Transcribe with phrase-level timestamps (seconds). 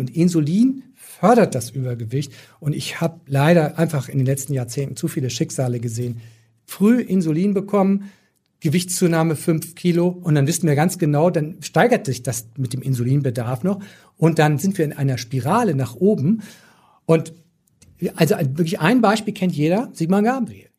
[0.00, 2.32] Und Insulin fördert das Übergewicht.
[2.58, 6.22] Und ich habe leider einfach in den letzten Jahrzehnten zu viele Schicksale gesehen.
[6.64, 8.10] Früh Insulin bekommen,
[8.60, 12.82] Gewichtszunahme fünf Kilo und dann wissen wir ganz genau, dann steigert sich das mit dem
[12.82, 13.80] Insulinbedarf noch
[14.16, 16.42] und dann sind wir in einer Spirale nach oben.
[17.04, 17.34] Und
[18.16, 20.69] also wirklich ein Beispiel kennt jeder, Sigmar Gabriel.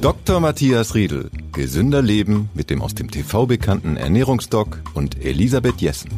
[0.00, 0.40] Dr.
[0.40, 1.30] Matthias Riedel.
[1.52, 6.10] Gesünder Leben mit dem aus dem TV bekannten Ernährungsdoc und Elisabeth Jessen.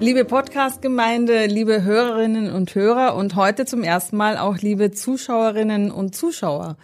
[0.00, 6.16] Liebe Podcast-Gemeinde, liebe Hörerinnen und Hörer und heute zum ersten Mal auch liebe Zuschauerinnen und
[6.16, 6.76] Zuschauer.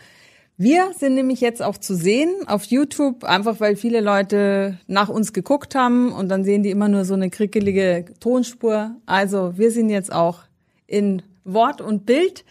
[0.62, 5.32] Wir sind nämlich jetzt auch zu sehen auf YouTube, einfach weil viele Leute nach uns
[5.32, 8.94] geguckt haben und dann sehen die immer nur so eine krickelige Tonspur.
[9.04, 10.44] Also wir sind jetzt auch
[10.86, 12.44] in Wort und Bild.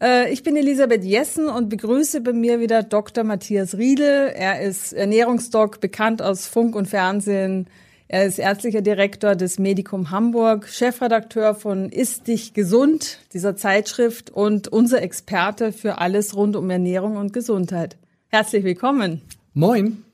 [0.00, 3.24] Äh, ich bin Elisabeth Jessen und begrüße bei mir wieder Dr.
[3.24, 4.32] Matthias Riedel.
[4.34, 7.66] Er ist Ernährungsdoc, bekannt aus Funk und Fernsehen.
[8.06, 14.68] Er ist ärztlicher Direktor des Medikum Hamburg, Chefredakteur von Ist dich gesund, dieser Zeitschrift und
[14.68, 17.96] unser Experte für alles rund um Ernährung und Gesundheit.
[18.28, 19.22] Herzlich willkommen.
[19.54, 20.04] Moin.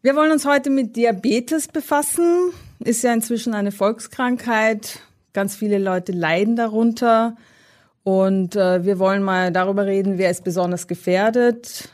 [0.00, 2.52] Wir wollen uns heute mit Diabetes befassen.
[2.78, 5.00] Ist ja inzwischen eine Volkskrankheit.
[5.32, 7.36] Ganz viele Leute leiden darunter.
[8.04, 11.88] Und äh, wir wollen mal darüber reden, wer ist besonders gefährdet,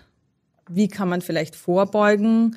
[0.69, 2.56] wie kann man vielleicht vorbeugen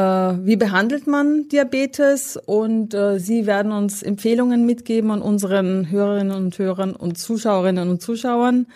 [0.00, 6.58] wie behandelt man Diabetes und äh, Sie werden uns Empfehlungen mitgeben an unseren Hörerinnen und
[6.58, 8.66] Hörern und Zuschauerinnen und Zuschauern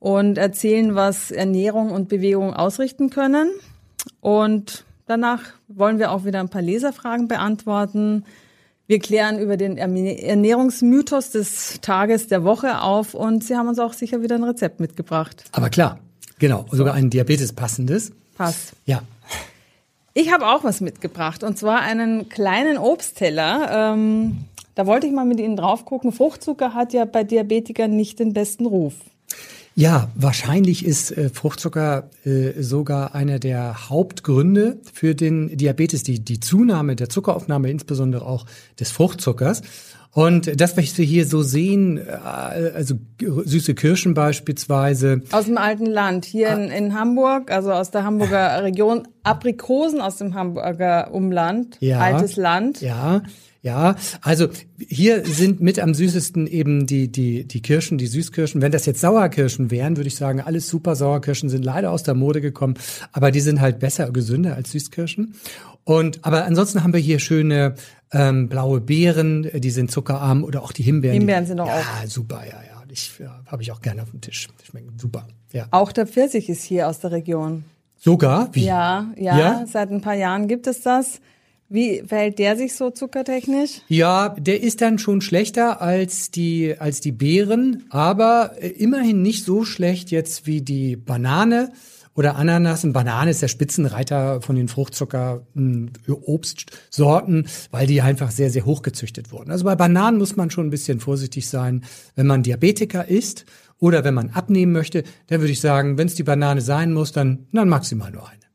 [0.00, 3.50] und erzählen, was Ernährung und Bewegung ausrichten können.
[4.20, 8.24] Und danach wollen wir auch wieder ein paar Leserfragen beantworten.
[8.88, 13.92] Wir klären über den Ernährungsmythos des Tages der Woche auf und Sie haben uns auch
[13.92, 15.44] sicher wieder ein Rezept mitgebracht.
[15.52, 15.98] Aber klar,
[16.38, 18.12] genau, sogar ein Diabetes passendes.
[18.36, 18.72] Passt.
[18.86, 19.02] Ja.
[20.20, 23.92] Ich habe auch was mitgebracht und zwar einen kleinen Obstteller.
[23.94, 24.38] Ähm,
[24.74, 26.10] da wollte ich mal mit Ihnen drauf gucken.
[26.10, 28.94] Fruchtzucker hat ja bei Diabetikern nicht den besten Ruf.
[29.76, 36.40] Ja, wahrscheinlich ist äh, Fruchtzucker äh, sogar einer der Hauptgründe für den Diabetes, die, die
[36.40, 38.44] Zunahme der Zuckeraufnahme, insbesondere auch
[38.80, 39.62] des Fruchtzuckers.
[40.12, 45.22] Und das, was wir hier so sehen, äh, also süße Kirschen beispielsweise.
[45.32, 50.16] Aus dem alten Land, hier in, in Hamburg, also aus der Hamburger Region, Aprikosen aus
[50.16, 52.80] dem Hamburger Umland, ja, altes Land.
[52.80, 53.22] Ja,
[53.60, 54.48] ja, also
[54.78, 58.62] hier sind mit am süßesten eben die, die, die Kirschen, die Süßkirschen.
[58.62, 60.94] Wenn das jetzt Sauerkirschen wären, würde ich sagen, alles super.
[60.94, 62.74] Sauerkirschen sind leider aus der Mode gekommen,
[63.12, 65.34] aber die sind halt besser, gesünder als Süßkirschen.
[65.88, 67.74] Und aber ansonsten haben wir hier schöne
[68.12, 71.14] ähm, blaue Beeren, die sind zuckerarm oder auch die Himbeeren.
[71.16, 71.66] Himbeeren sind auch.
[71.66, 72.82] Ja, super, ja, ja.
[72.90, 74.48] Ich ja, habe ich auch gerne auf dem Tisch.
[74.60, 75.26] Die schmecken super.
[75.50, 75.66] Ja.
[75.70, 77.64] Auch der Pfirsich ist hier aus der Region.
[77.96, 78.50] Sogar?
[78.52, 78.66] Wie?
[78.66, 81.20] Ja, ja, ja, seit ein paar Jahren gibt es das.
[81.70, 83.80] Wie verhält der sich so zuckertechnisch?
[83.88, 89.42] Ja, der ist dann schon schlechter als die, als die Beeren, aber äh, immerhin nicht
[89.42, 91.72] so schlecht jetzt wie die Banane
[92.18, 92.82] oder Ananas.
[92.82, 99.30] Und Banane ist der Spitzenreiter von den Fruchtzucker-Obstsorten, weil die einfach sehr, sehr hoch gezüchtet
[99.30, 99.52] wurden.
[99.52, 101.84] Also bei Bananen muss man schon ein bisschen vorsichtig sein,
[102.16, 103.44] wenn man Diabetiker ist
[103.78, 105.04] oder wenn man abnehmen möchte.
[105.28, 108.47] Dann würde ich sagen, wenn es die Banane sein muss, dann, dann maximal nur eine.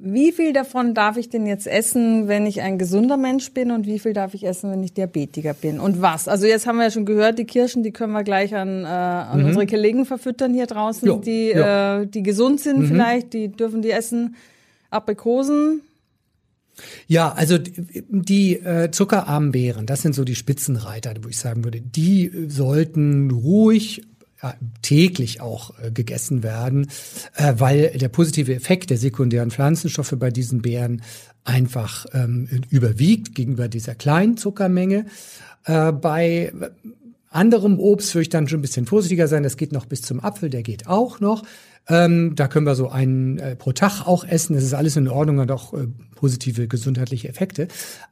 [0.00, 3.86] Wie viel davon darf ich denn jetzt essen, wenn ich ein gesunder Mensch bin und
[3.86, 5.80] wie viel darf ich essen, wenn ich Diabetiker bin?
[5.80, 6.28] Und was?
[6.28, 8.86] Also jetzt haben wir ja schon gehört, die Kirschen, die können wir gleich an, äh,
[8.86, 9.46] an mhm.
[9.46, 11.62] unsere Kollegen verfüttern hier draußen, jo, die, jo.
[11.62, 12.86] Äh, die gesund sind mhm.
[12.86, 14.36] vielleicht, die dürfen die essen.
[14.90, 15.82] Aprikosen,
[17.06, 21.64] ja, also die, die äh, zuckerarmen Beeren, das sind so die Spitzenreiter, wo ich sagen
[21.64, 24.02] würde, die sollten ruhig
[24.82, 26.88] täglich auch äh, gegessen werden,
[27.34, 31.02] äh, weil der positive Effekt der sekundären Pflanzenstoffe bei diesen Beeren
[31.44, 35.06] einfach ähm, überwiegt gegenüber dieser kleinen Zuckermenge.
[35.64, 36.52] Äh, bei
[37.30, 39.42] anderem Obst würde ich dann schon ein bisschen vorsichtiger sein.
[39.42, 41.42] Das geht noch bis zum Apfel, der geht auch noch.
[41.88, 44.54] Ähm, da können wir so einen äh, pro Tag auch essen.
[44.54, 47.68] Das ist alles in Ordnung, hat auch äh, positive gesundheitliche Effekte.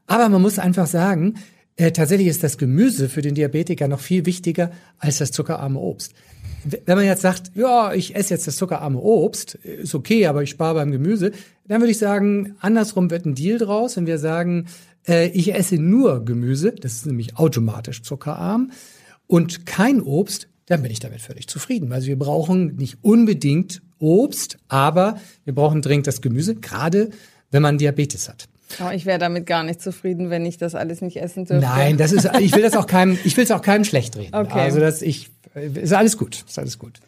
[0.06, 1.34] Aber man muss einfach sagen,
[1.76, 6.14] äh, tatsächlich ist das Gemüse für den Diabetiker noch viel wichtiger als das zuckerarme Obst.
[6.64, 10.50] Wenn man jetzt sagt, ja, ich esse jetzt das zuckerarme Obst, ist okay, aber ich
[10.50, 11.32] spare beim Gemüse,
[11.68, 14.66] dann würde ich sagen, andersrum wird ein Deal draus, wenn wir sagen,
[15.06, 18.72] äh, ich esse nur Gemüse, das ist nämlich automatisch zuckerarm,
[19.26, 21.92] und kein Obst, dann bin ich damit völlig zufrieden.
[21.92, 27.10] Also wir brauchen nicht unbedingt Obst, aber wir brauchen dringend das Gemüse, gerade
[27.50, 28.48] wenn man Diabetes hat.
[28.80, 31.64] Oh, ich wäre damit gar nicht zufrieden, wenn ich das alles nicht essen dürfte.
[31.64, 34.34] Nein, das ist, ich will das auch keinem, ich will es auch keinem schlecht reden.
[34.34, 34.60] Okay.
[34.60, 37.00] Also das, ich, ist alles gut, ist alles gut.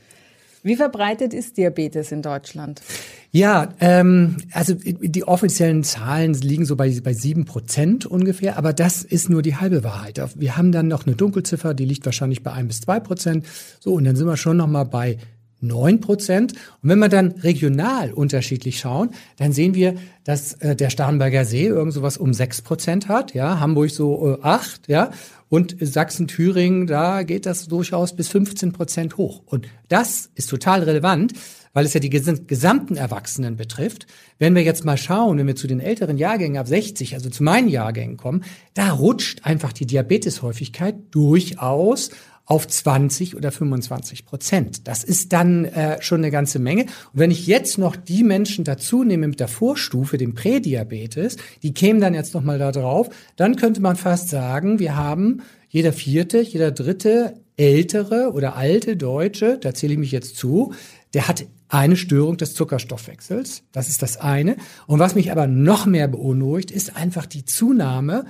[0.62, 2.82] Wie verbreitet ist Diabetes in Deutschland?
[3.30, 9.02] Ja, ähm, also die offiziellen Zahlen liegen so bei, bei sieben Prozent ungefähr, aber das
[9.02, 10.20] ist nur die halbe Wahrheit.
[10.34, 13.46] Wir haben dann noch eine Dunkelziffer, die liegt wahrscheinlich bei ein bis zwei Prozent.
[13.80, 15.18] So, und dann sind wir schon noch mal bei
[15.60, 16.52] 9 Prozent.
[16.82, 19.94] Und wenn wir dann regional unterschiedlich schauen, dann sehen wir,
[20.24, 24.42] dass äh, der Starnberger See irgend sowas um 6 Prozent hat, ja, Hamburg so äh,
[24.42, 25.10] 8, ja,
[25.48, 29.42] und Sachsen, Thüringen, da geht das durchaus bis 15 Prozent hoch.
[29.46, 31.32] Und das ist total relevant,
[31.72, 34.06] weil es ja die gesamten Erwachsenen betrifft.
[34.38, 37.42] Wenn wir jetzt mal schauen, wenn wir zu den älteren Jahrgängen ab 60, also zu
[37.42, 38.44] meinen Jahrgängen kommen,
[38.74, 42.10] da rutscht einfach die Diabeteshäufigkeit durchaus
[42.48, 44.88] auf 20 oder 25 Prozent.
[44.88, 46.84] Das ist dann äh, schon eine ganze Menge.
[46.84, 51.74] Und wenn ich jetzt noch die Menschen dazu nehme mit der Vorstufe, dem Prädiabetes, die
[51.74, 55.92] kämen dann jetzt noch mal da drauf, dann könnte man fast sagen, wir haben jeder
[55.92, 60.72] vierte, jeder dritte ältere oder alte Deutsche, da zähle ich mich jetzt zu,
[61.12, 63.64] der hat eine Störung des Zuckerstoffwechsels.
[63.72, 64.56] Das ist das eine.
[64.86, 68.24] Und was mich aber noch mehr beunruhigt, ist einfach die Zunahme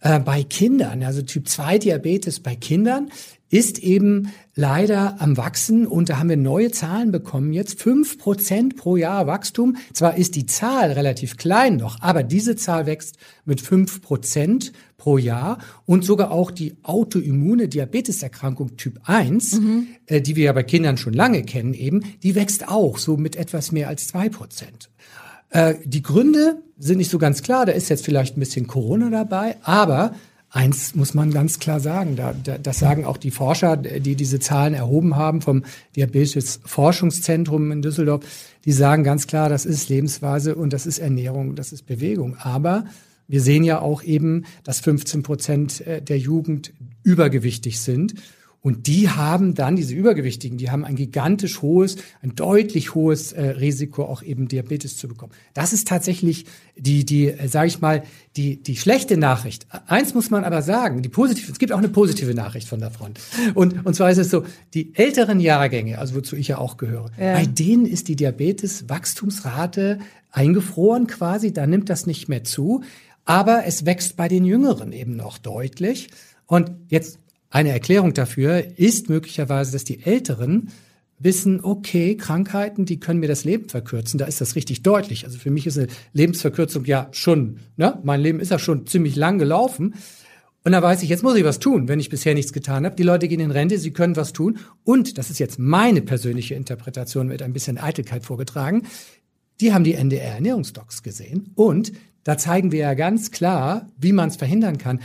[0.00, 3.10] äh, bei Kindern, also Typ 2 Diabetes bei Kindern
[3.54, 7.80] ist eben leider am Wachsen und da haben wir neue Zahlen bekommen jetzt.
[7.80, 9.76] fünf Prozent pro Jahr Wachstum.
[9.92, 15.18] Zwar ist die Zahl relativ klein noch, aber diese Zahl wächst mit fünf Prozent pro
[15.18, 19.86] Jahr und sogar auch die autoimmune Diabeteserkrankung Typ 1, mhm.
[20.06, 23.36] äh, die wir ja bei Kindern schon lange kennen eben, die wächst auch so mit
[23.36, 24.90] etwas mehr als zwei Prozent.
[25.50, 27.66] Äh, die Gründe sind nicht so ganz klar.
[27.66, 30.16] Da ist jetzt vielleicht ein bisschen Corona dabei, aber
[30.54, 34.38] Eins muss man ganz klar sagen, da, da, das sagen auch die Forscher, die diese
[34.38, 35.64] Zahlen erhoben haben vom
[35.96, 38.24] Diabetes Forschungszentrum in Düsseldorf,
[38.64, 42.36] die sagen ganz klar, das ist Lebensweise und das ist Ernährung, das ist Bewegung.
[42.38, 42.84] Aber
[43.26, 46.72] wir sehen ja auch eben, dass 15 Prozent äh, der Jugend
[47.02, 48.14] übergewichtig sind.
[48.64, 53.42] Und die haben dann, diese Übergewichtigen, die haben ein gigantisch hohes, ein deutlich hohes äh,
[53.42, 55.32] Risiko, auch eben Diabetes zu bekommen.
[55.52, 58.04] Das ist tatsächlich die, die, äh, sage ich mal,
[58.38, 59.66] die, die schlechte Nachricht.
[59.86, 62.90] Eins muss man aber sagen, die positive, es gibt auch eine positive Nachricht von der
[62.90, 63.20] Front.
[63.52, 67.10] Und, und zwar ist es so, die älteren Jahrgänge, also wozu ich ja auch gehöre,
[67.20, 67.34] ja.
[67.34, 69.98] bei denen ist die Diabetes-Wachstumsrate
[70.30, 72.82] eingefroren quasi, da nimmt das nicht mehr zu.
[73.26, 76.08] Aber es wächst bei den Jüngeren eben noch deutlich.
[76.46, 77.18] Und jetzt
[77.54, 80.70] eine Erklärung dafür ist möglicherweise, dass die Älteren
[81.20, 84.18] wissen, okay, Krankheiten, die können mir das Leben verkürzen.
[84.18, 85.24] Da ist das richtig deutlich.
[85.24, 89.14] Also für mich ist eine Lebensverkürzung ja schon, ne, mein Leben ist ja schon ziemlich
[89.14, 89.94] lang gelaufen.
[90.64, 92.96] Und da weiß ich, jetzt muss ich was tun, wenn ich bisher nichts getan habe.
[92.96, 94.58] Die Leute gehen in Rente, sie können was tun.
[94.82, 98.82] Und, das ist jetzt meine persönliche Interpretation mit ein bisschen Eitelkeit vorgetragen,
[99.60, 101.52] die haben die NDR-Ernährungsdocs gesehen.
[101.54, 101.92] Und
[102.24, 104.98] da zeigen wir ja ganz klar, wie man es verhindern kann.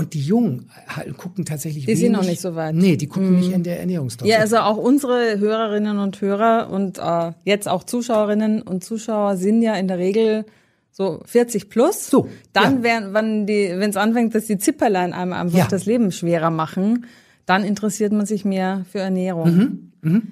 [0.00, 1.84] Und die Jungen halt, gucken tatsächlich.
[1.84, 2.74] Die sind noch nicht so weit.
[2.74, 3.38] Nee, die gucken mhm.
[3.40, 4.26] nicht in der Ernährungsdoc.
[4.26, 9.60] Ja, also auch unsere Hörerinnen und Hörer und äh, jetzt auch Zuschauerinnen und Zuschauer sind
[9.60, 10.46] ja in der Regel
[10.90, 12.08] so 40 plus.
[12.08, 12.28] So.
[12.54, 12.82] Dann ja.
[12.82, 15.66] werden, wenn die, wenn es anfängt, dass die Zipperlein einem einfach ja.
[15.68, 17.04] das Leben schwerer machen,
[17.44, 19.54] dann interessiert man sich mehr für Ernährung.
[19.54, 19.92] Mhm.
[20.00, 20.22] Mhm.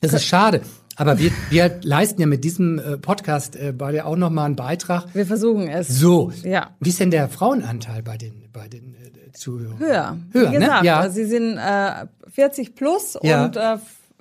[0.00, 0.60] Das ist schade.
[0.96, 4.56] Aber wir, wir leisten ja mit diesem äh, Podcast äh, bei dir auch nochmal einen
[4.56, 5.06] Beitrag.
[5.14, 5.88] Wir versuchen es.
[5.88, 6.32] So.
[6.42, 6.70] Ja.
[6.80, 9.78] Wie ist denn der Frauenanteil bei den, bei den äh, Zuhörern?
[9.78, 10.16] Höher.
[10.32, 10.60] Höher, Wie ne?
[10.60, 10.86] gesagt, ne?
[10.86, 11.00] Ja.
[11.00, 13.44] Also sie sind äh, 40 plus ja.
[13.44, 13.78] und äh,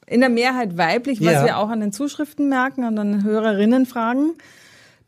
[0.08, 1.46] in der Mehrheit weiblich, was ja.
[1.46, 4.34] wir auch an den Zuschriften merken, an den Hörerinnen fragen.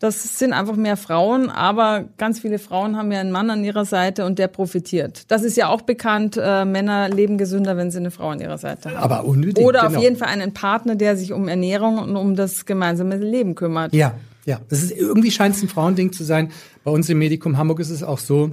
[0.03, 3.86] Das sind einfach mehr Frauen, aber ganz viele Frauen haben ja einen Mann an ihrer
[3.86, 5.31] Seite und der profitiert.
[5.31, 8.57] Das ist ja auch bekannt, äh, Männer leben gesünder, wenn sie eine Frau an ihrer
[8.57, 8.98] Seite haben.
[8.98, 9.65] Aber unbedingt.
[9.65, 9.95] Oder genau.
[9.95, 13.93] auf jeden Fall einen Partner, der sich um Ernährung und um das gemeinsame Leben kümmert.
[13.93, 14.60] Ja, ja.
[14.67, 16.51] Das ist, irgendwie scheint es ein Frauending zu sein.
[16.83, 18.51] Bei uns im Medikum Hamburg ist es auch so,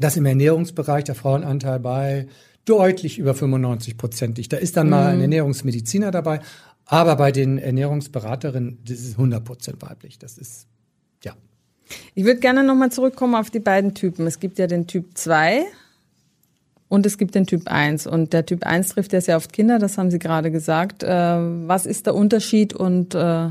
[0.00, 2.26] dass im Ernährungsbereich der Frauenanteil bei
[2.64, 4.52] deutlich über 95 Prozent liegt.
[4.52, 5.22] Da ist dann mal ein mhm.
[5.22, 6.40] Ernährungsmediziner dabei,
[6.86, 10.18] aber bei den Ernährungsberaterinnen, das ist 100 Prozent weiblich.
[10.18, 10.66] Das ist,
[11.22, 11.34] ja.
[12.14, 14.26] Ich würde gerne nochmal zurückkommen auf die beiden Typen.
[14.26, 15.64] Es gibt ja den Typ 2
[16.88, 18.06] und es gibt den Typ 1.
[18.06, 21.02] Und der Typ 1 trifft ja sehr oft Kinder, das haben Sie gerade gesagt.
[21.02, 23.50] Äh, was ist der Unterschied und äh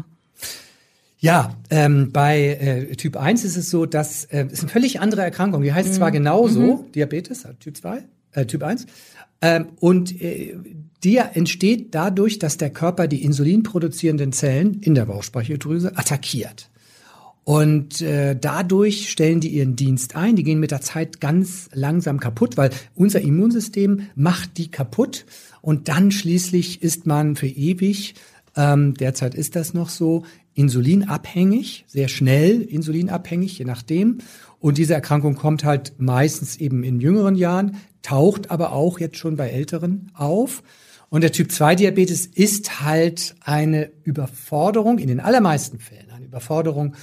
[1.20, 5.22] ja, ähm, bei äh, Typ 1 ist es so, dass äh, es eine völlig andere
[5.22, 5.62] Erkrankung.
[5.62, 5.94] Die heißt mhm.
[5.94, 6.92] zwar genauso mhm.
[6.92, 8.88] Diabetes, also Typ 2, äh, Typ 1,
[9.42, 10.58] ähm, und äh,
[11.04, 16.70] die entsteht dadurch, dass der Körper die insulinproduzierenden Zellen in der Bauchspeicheldrüse attackiert.
[17.46, 20.38] Und äh, dadurch stellen die ihren Dienst ein.
[20.38, 25.26] Die gehen mit der Zeit ganz langsam kaputt, weil unser Immunsystem macht die kaputt.
[25.62, 28.16] Und dann schließlich ist man für ewig,
[28.56, 30.24] ähm, derzeit ist das noch so,
[30.56, 34.20] insulinabhängig, sehr schnell insulinabhängig, je nachdem.
[34.60, 39.36] Und diese Erkrankung kommt halt meistens eben in jüngeren Jahren, taucht aber auch jetzt schon
[39.36, 40.64] bei Älteren auf.
[41.14, 46.96] Und der Typ 2 Diabetes ist halt eine Überforderung, in den allermeisten Fällen, eine Überforderung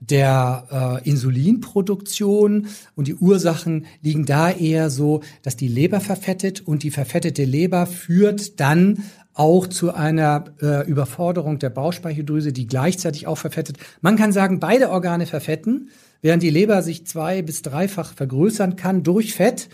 [0.00, 6.82] der äh, Insulinproduktion und die Ursachen liegen da eher so, dass die Leber verfettet und
[6.82, 13.36] die verfettete Leber führt dann auch zu einer äh, Überforderung der Bauchspeicheldrüse, die gleichzeitig auch
[13.36, 13.76] verfettet.
[14.00, 15.90] Man kann sagen, beide Organe verfetten,
[16.22, 19.68] während die Leber sich zwei bis dreifach vergrößern kann durch Fett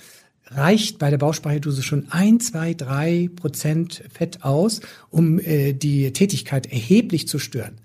[0.55, 4.81] reicht bei der Bauchspeicheldrüse schon ein, zwei, drei Prozent Fett aus,
[5.11, 7.79] um äh, die Tätigkeit erheblich zu stören.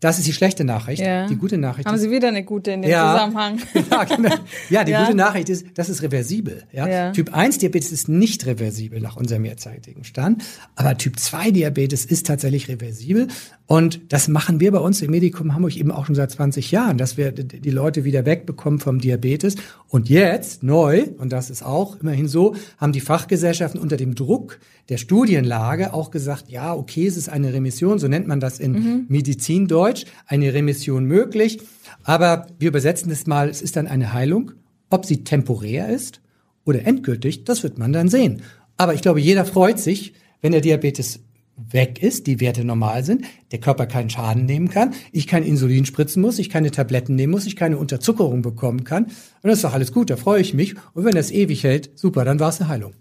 [0.00, 1.02] Das ist die schlechte Nachricht.
[1.02, 1.26] Ja.
[1.26, 3.60] Die gute Nachricht Haben ist, Sie wieder eine gute in dem ja, Zusammenhang.
[3.90, 4.34] ja, genau.
[4.68, 5.04] ja, die ja.
[5.04, 6.64] gute Nachricht ist, das ist reversibel.
[6.72, 6.86] Ja?
[6.86, 7.12] ja.
[7.12, 12.26] Typ 1 Diabetes ist nicht reversibel nach unserem derzeitigen Stand, aber Typ 2 Diabetes ist
[12.26, 13.28] tatsächlich reversibel
[13.68, 16.98] und das machen wir bei uns im Medikum Hamburg eben auch schon seit 20 Jahren,
[16.98, 19.56] dass wir die Leute wieder wegbekommen vom Diabetes.
[19.88, 24.60] Und jetzt neu, und das ist auch immerhin so, haben die Fachgesellschaften unter dem Druck
[24.88, 28.72] der Studienlage auch gesagt, ja, okay, es ist eine Remission, so nennt man das in
[28.72, 29.06] mhm.
[29.08, 31.60] Medizindeutsch, eine Remission möglich.
[32.04, 34.52] Aber wir übersetzen es mal, es ist dann eine Heilung.
[34.90, 36.20] Ob sie temporär ist
[36.64, 38.42] oder endgültig, das wird man dann sehen.
[38.76, 41.18] Aber ich glaube, jeder freut sich, wenn der Diabetes
[41.56, 45.86] weg ist, die Werte normal sind, der Körper keinen Schaden nehmen kann, ich kein Insulin
[45.86, 49.04] spritzen muss, ich keine Tabletten nehmen muss, ich keine Unterzuckerung bekommen kann.
[49.04, 50.74] Und das ist doch alles gut, da freue ich mich.
[50.94, 52.92] Und wenn das ewig hält, super, dann war es eine Heilung.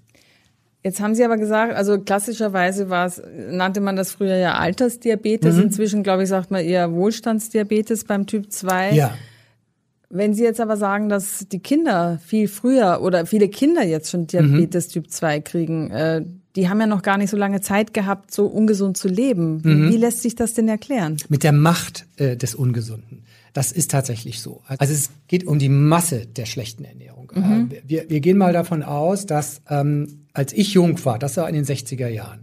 [0.84, 5.56] Jetzt haben Sie aber gesagt, also klassischerweise war es, nannte man das früher ja Altersdiabetes.
[5.56, 5.64] Mhm.
[5.64, 8.92] Inzwischen, glaube ich, sagt man eher Wohlstandsdiabetes beim Typ 2.
[8.92, 9.16] Ja.
[10.12, 14.28] Wenn Sie jetzt aber sagen, dass die Kinder viel früher oder viele Kinder jetzt schon
[14.28, 14.92] Diabetes mhm.
[14.92, 16.24] Typ 2 kriegen, äh,
[16.56, 19.62] die haben ja noch gar nicht so lange Zeit gehabt, so ungesund zu leben.
[19.64, 19.90] Mhm.
[19.90, 21.18] Wie lässt sich das denn erklären?
[21.30, 23.24] Mit der Macht äh, des Ungesunden.
[23.54, 24.62] Das ist tatsächlich so.
[24.68, 27.32] Also es geht um die Masse der schlechten Ernährung.
[27.34, 27.70] Mhm.
[27.72, 31.48] Äh, wir, wir gehen mal davon aus, dass ähm, als ich jung war, das war
[31.48, 32.42] in den 60er Jahren,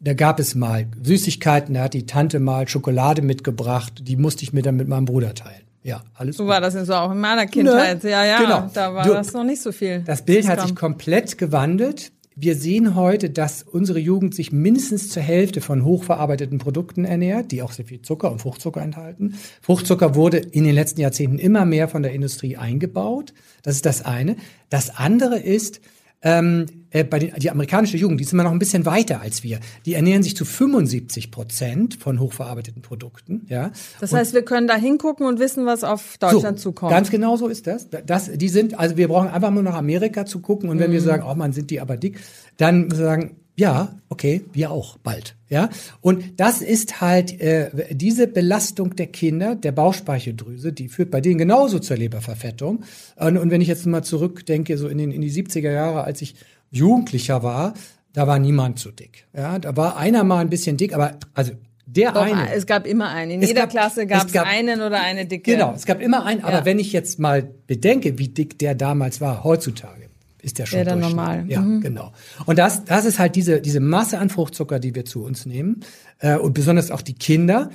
[0.00, 4.52] da gab es mal Süßigkeiten, da hat die Tante mal Schokolade mitgebracht, die musste ich
[4.52, 5.62] mir dann mit meinem Bruder teilen.
[5.82, 6.50] Ja, alles So gut.
[6.50, 8.02] war das so auch in meiner Kindheit.
[8.04, 8.10] Ne?
[8.10, 8.70] Ja, ja, genau.
[8.74, 10.00] da war du, das noch nicht so viel.
[10.00, 12.12] Das Bild hat sich komplett gewandelt.
[12.40, 17.62] Wir sehen heute, dass unsere Jugend sich mindestens zur Hälfte von hochverarbeiteten Produkten ernährt, die
[17.62, 19.34] auch sehr viel Zucker und Fruchtzucker enthalten.
[19.60, 23.34] Fruchtzucker wurde in den letzten Jahrzehnten immer mehr von der Industrie eingebaut.
[23.64, 24.36] Das ist das eine.
[24.70, 25.80] Das andere ist,
[26.22, 29.42] ähm, äh, bei den, die amerikanische Jugend, die ist immer noch ein bisschen weiter als
[29.42, 29.60] wir.
[29.86, 33.46] Die ernähren sich zu 75 Prozent von hochverarbeiteten Produkten.
[33.48, 33.72] Ja.
[34.00, 36.90] Das heißt, wir können da hingucken und wissen, was auf Deutschland so, zukommt.
[36.90, 37.88] Ganz genau so ist das.
[37.90, 38.32] das.
[38.32, 40.94] Die sind, also wir brauchen einfach nur nach Amerika zu gucken und wenn mhm.
[40.94, 42.18] wir sagen, oh man, sind die aber dick,
[42.56, 45.34] dann sagen, ja, okay, wir auch bald.
[45.48, 45.68] Ja,
[46.00, 51.38] und das ist halt äh, diese Belastung der Kinder, der Bauchspeicheldrüse, die führt bei denen
[51.38, 52.84] genauso zur Leberverfettung.
[53.16, 56.22] Und, und wenn ich jetzt mal zurückdenke, so in, den, in die 70er Jahre, als
[56.22, 56.36] ich
[56.70, 57.74] Jugendlicher war,
[58.12, 59.26] da war niemand zu dick.
[59.34, 61.52] Ja, da war einer mal ein bisschen dick, aber also
[61.84, 62.52] der Doch, eine.
[62.52, 63.30] Es gab immer einen.
[63.32, 65.52] In jeder gab, Klasse gab es einen oder eine dicke.
[65.52, 66.44] Genau, es gab immer einen.
[66.44, 66.64] Aber ja.
[66.64, 70.07] wenn ich jetzt mal bedenke, wie dick der damals war, heutzutage,
[70.42, 71.44] ist der schon Wäre normal.
[71.48, 71.80] Ja, mhm.
[71.80, 72.12] genau.
[72.46, 75.80] Und das, das ist halt diese, diese Masse an Fruchtzucker, die wir zu uns nehmen.
[76.20, 77.70] Äh, und besonders auch die Kinder.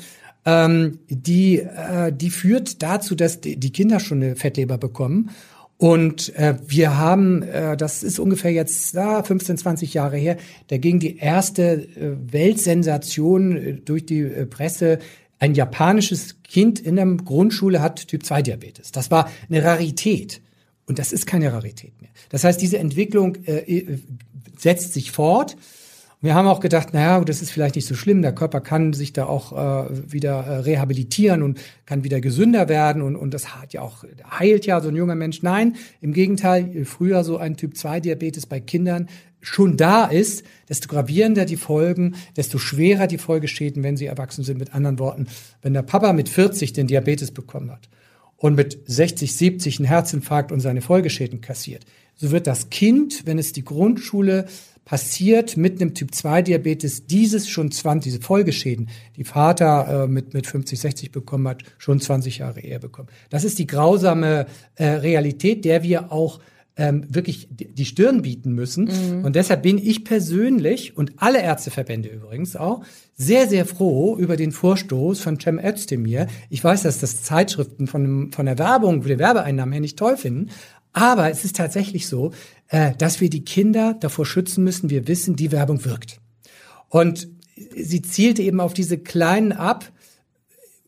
[0.46, 5.30] Ähm, die, äh, die führt dazu, dass die, die Kinder schon eine Fettleber bekommen.
[5.78, 10.78] Und äh, wir haben, äh, das ist ungefähr jetzt ah, 15, 20 Jahre her, da
[10.78, 15.00] ging die erste äh, Weltsensation äh, durch die äh, Presse.
[15.40, 18.92] Ein japanisches Kind in der Grundschule hat Typ 2 Diabetes.
[18.94, 20.42] Das war eine Rarität.
[20.86, 22.12] Und das ist keine Rarität mehr.
[22.30, 24.00] Das heißt, diese Entwicklung äh, äh,
[24.58, 25.56] setzt sich fort.
[26.20, 28.22] Wir haben auch gedacht, naja, das ist vielleicht nicht so schlimm.
[28.22, 33.02] Der Körper kann sich da auch äh, wieder äh, rehabilitieren und kann wieder gesünder werden
[33.02, 34.06] und, und das hat ja auch
[34.40, 35.42] heilt ja so ein junger Mensch.
[35.42, 39.10] Nein, im Gegenteil, früher so ein Typ 2 Diabetes bei Kindern
[39.42, 44.60] schon da ist, desto gravierender die Folgen, desto schwerer die Folgeschäden, wenn sie erwachsen sind.
[44.60, 45.28] Mit anderen Worten,
[45.62, 47.90] wenn der Papa mit 40 den Diabetes bekommen hat
[48.38, 51.86] und mit 60, 70 einen Herzinfarkt und seine Folgeschäden kassiert,
[52.16, 54.46] so wird das Kind, wenn es die Grundschule
[54.86, 60.80] passiert mit einem Typ-2-Diabetes, dieses schon 20, diese Folgeschäden, die Vater äh, mit, mit 50,
[60.80, 63.08] 60 bekommen hat, schon 20 Jahre eher bekommen.
[63.30, 66.40] Das ist die grausame äh, Realität, der wir auch
[66.76, 68.86] ähm, wirklich die Stirn bieten müssen.
[68.86, 69.26] Mhm.
[69.26, 72.84] Und deshalb bin ich persönlich und alle Ärzteverbände übrigens auch
[73.16, 76.28] sehr, sehr froh über den Vorstoß von Cem Özdemir.
[76.50, 80.50] Ich weiß, dass das Zeitschriften von, von der Werbung, der Werbeeinnahmen her nicht toll finden.
[80.94, 82.32] Aber es ist tatsächlich so,
[82.70, 84.90] äh, dass wir die Kinder davor schützen müssen.
[84.90, 86.20] Wir wissen, die Werbung wirkt.
[86.90, 87.28] Und
[87.76, 89.92] sie zielte eben auf diese Kleinen ab.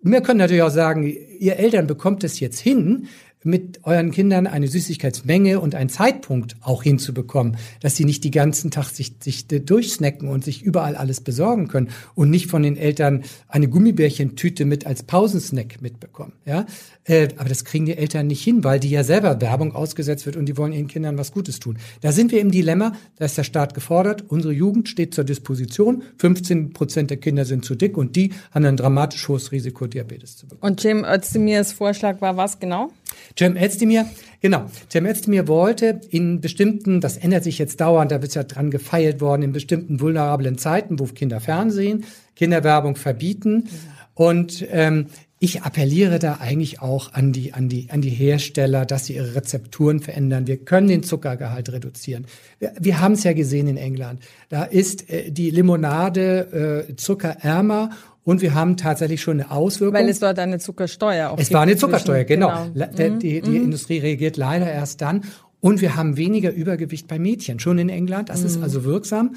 [0.01, 3.07] Wir können natürlich auch sagen, ihr Eltern bekommt es jetzt hin,
[3.45, 8.71] mit euren Kindern eine Süßigkeitsmenge und einen Zeitpunkt auch hinzubekommen, dass sie nicht die ganzen
[8.71, 13.23] Tag sich, sich durchsnacken und sich überall alles besorgen können und nicht von den Eltern
[13.47, 16.33] eine Gummibärchentüte mit als Pausensnack mitbekommen.
[16.45, 16.65] Ja,
[17.03, 20.37] äh, aber das kriegen die Eltern nicht hin, weil die ja selber Werbung ausgesetzt wird
[20.37, 21.77] und die wollen ihren Kindern was Gutes tun.
[22.01, 26.03] Da sind wir im Dilemma, da ist der Staat gefordert, unsere Jugend steht zur Disposition,
[26.17, 30.37] 15 Prozent der Kinder sind zu dick und die haben ein dramatisch hohes Risiko, Diabetes
[30.37, 30.71] zu bekommen.
[30.71, 32.91] Und Jim Özdemirs Vorschlag war was genau?
[33.37, 34.05] Cem Özdemir,
[34.41, 34.65] genau.
[34.89, 39.19] Cem Özdemir wollte in bestimmten, das ändert sich jetzt dauernd, da wird ja dran gefeilt
[39.21, 43.65] worden, in bestimmten vulnerablen Zeiten, wo Kinder Fernsehen, Kinderwerbung verbieten.
[44.13, 45.07] Und ähm,
[45.39, 49.35] ich appelliere da eigentlich auch an die, an, die, an die Hersteller, dass sie ihre
[49.35, 50.47] Rezepturen verändern.
[50.47, 52.25] Wir können den Zuckergehalt reduzieren.
[52.57, 54.21] Wir, wir haben es ja gesehen in England.
[54.47, 57.89] Da ist äh, die Limonade äh, zuckerärmer
[58.25, 59.93] und wir haben tatsächlich schon eine Auswirkung.
[59.97, 62.69] Weil es dort eine Zuckersteuer auch Es war eine Zuckersteuer, genau.
[62.73, 62.87] genau.
[62.87, 63.19] Mhm.
[63.19, 63.65] Die, die mhm.
[63.65, 65.23] Industrie reagiert leider erst dann.
[65.61, 68.29] Und wir haben weniger Übergewicht bei Mädchen, schon in England.
[68.29, 68.47] Das mhm.
[68.47, 69.35] ist also wirksam.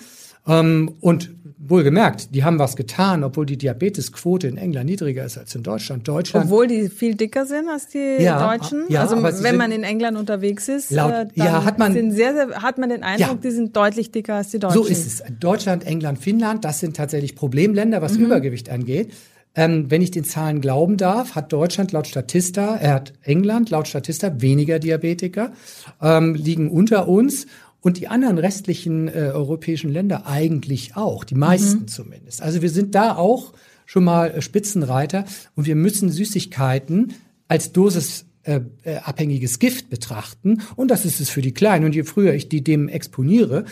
[0.48, 1.30] Ähm, und
[1.68, 6.08] wohlgemerkt, die haben was getan, obwohl die Diabetesquote in England niedriger ist als in Deutschland.
[6.08, 8.84] Deutschland obwohl die viel dicker sind als die ja, Deutschen.
[8.88, 12.34] Ja, also wenn man in England unterwegs ist, laut, äh, ja, hat man sind sehr,
[12.34, 14.82] sehr, hat man den Eindruck, ja, die sind deutlich dicker als die Deutschen.
[14.82, 15.22] So ist es.
[15.38, 18.26] Deutschland, England, Finnland, das sind tatsächlich Problemländer, was mhm.
[18.26, 19.12] Übergewicht angeht.
[19.54, 23.88] Ähm, wenn ich den Zahlen glauben darf, hat Deutschland laut Statista, er hat England laut
[23.88, 25.52] Statista weniger Diabetiker,
[26.00, 27.46] ähm, liegen unter uns
[27.80, 31.88] und die anderen restlichen äh, europäischen Länder eigentlich auch, die meisten mhm.
[31.88, 32.42] zumindest.
[32.42, 33.52] Also wir sind da auch
[33.86, 37.14] schon mal äh, Spitzenreiter und wir müssen Süßigkeiten
[37.48, 40.62] als Dosis äh, äh, abhängiges Gift betrachten.
[40.74, 41.84] Und das ist es für die Kleinen.
[41.84, 43.64] Und je früher ich die dem exponiere,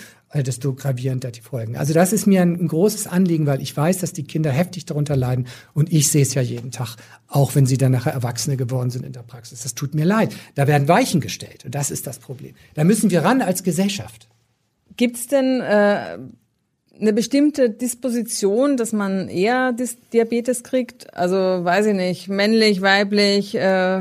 [0.43, 1.77] desto gravierender die Folgen.
[1.77, 5.17] Also das ist mir ein, großes Anliegen, weil ich weiß, dass die Kinder heftig darunter
[5.17, 5.47] leiden.
[5.75, 6.97] Und ich sehe es ja jeden Tag,
[7.29, 9.63] auch wenn sie dann nachher Erwachsene geworden sind in der Praxis.
[9.63, 10.35] Das tut mir leid.
[10.55, 11.65] Da werden Weichen gestellt.
[11.65, 12.55] Und das ist das Problem.
[12.75, 14.29] Da müssen wir ran als Gesellschaft.
[14.97, 16.19] Gibt's denn äh,
[17.01, 19.75] eine bestimmte Disposition, dass man eher
[20.13, 21.15] Diabetes kriegt?
[21.15, 24.01] Also weiß ich nicht, männlich, weiblich, äh,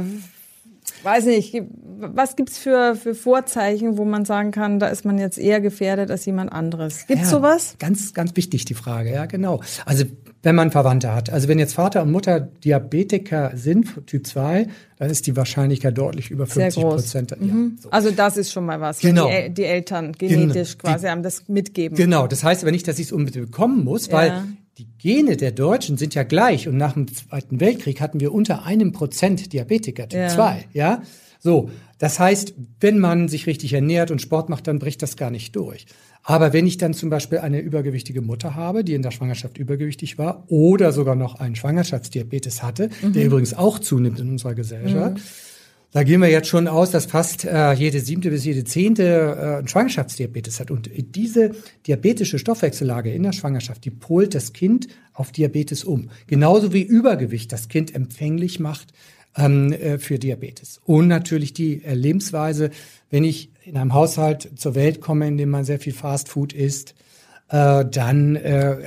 [1.06, 1.62] weiß nicht,
[1.98, 6.12] was gibt's für, für Vorzeichen, wo man sagen kann, da ist man jetzt eher gefährdet
[6.12, 7.08] als jemand anderes?
[7.08, 7.76] Gibt's ja, sowas?
[7.80, 9.62] Ganz, ganz wichtig die Frage, ja, genau.
[9.86, 10.06] Also
[10.46, 11.32] wenn man Verwandte hat.
[11.32, 16.30] Also wenn jetzt Vater und Mutter Diabetiker sind, Typ 2, dann ist die Wahrscheinlichkeit deutlich
[16.30, 17.32] über 50 Prozent.
[17.32, 17.78] Ja, mhm.
[17.82, 17.90] so.
[17.90, 19.28] Also das ist schon mal was, genau.
[19.28, 20.94] die, die Eltern genetisch genau.
[20.94, 21.98] quasi die, haben das mitgeben.
[21.98, 24.46] Genau, das heißt aber nicht, dass ich es unbedingt bekommen muss, weil ja.
[24.78, 28.66] Die Gene der Deutschen sind ja gleich und nach dem Zweiten Weltkrieg hatten wir unter
[28.66, 30.28] einem Prozent Diabetiker Typ ja.
[30.28, 31.02] 2, ja?
[31.40, 35.32] So, das heißt, wenn man sich richtig ernährt und Sport macht, dann bricht das gar
[35.32, 35.86] nicht durch.
[36.24, 40.18] Aber wenn ich dann zum Beispiel eine übergewichtige Mutter habe, die in der Schwangerschaft übergewichtig
[40.18, 43.14] war oder sogar noch einen Schwangerschaftsdiabetes hatte, mhm.
[43.14, 45.22] der übrigens auch zunimmt in unserer Gesellschaft, mhm.
[45.96, 49.66] Da gehen wir jetzt schon aus, dass fast äh, jede siebte bis jede zehnte äh,
[49.66, 50.70] Schwangerschaftsdiabetes hat.
[50.70, 51.52] Und diese
[51.88, 56.10] diabetische Stoffwechsellage in der Schwangerschaft, die polt das Kind auf Diabetes um.
[56.28, 58.92] Genauso wie Übergewicht das Kind empfänglich macht
[59.38, 60.82] ähm, äh, für Diabetes.
[60.84, 62.72] Und natürlich die äh, Lebensweise,
[63.10, 66.94] wenn ich in einem Haushalt zur Welt komme, in dem man sehr viel Fastfood isst,
[67.50, 68.78] äh, dann äh,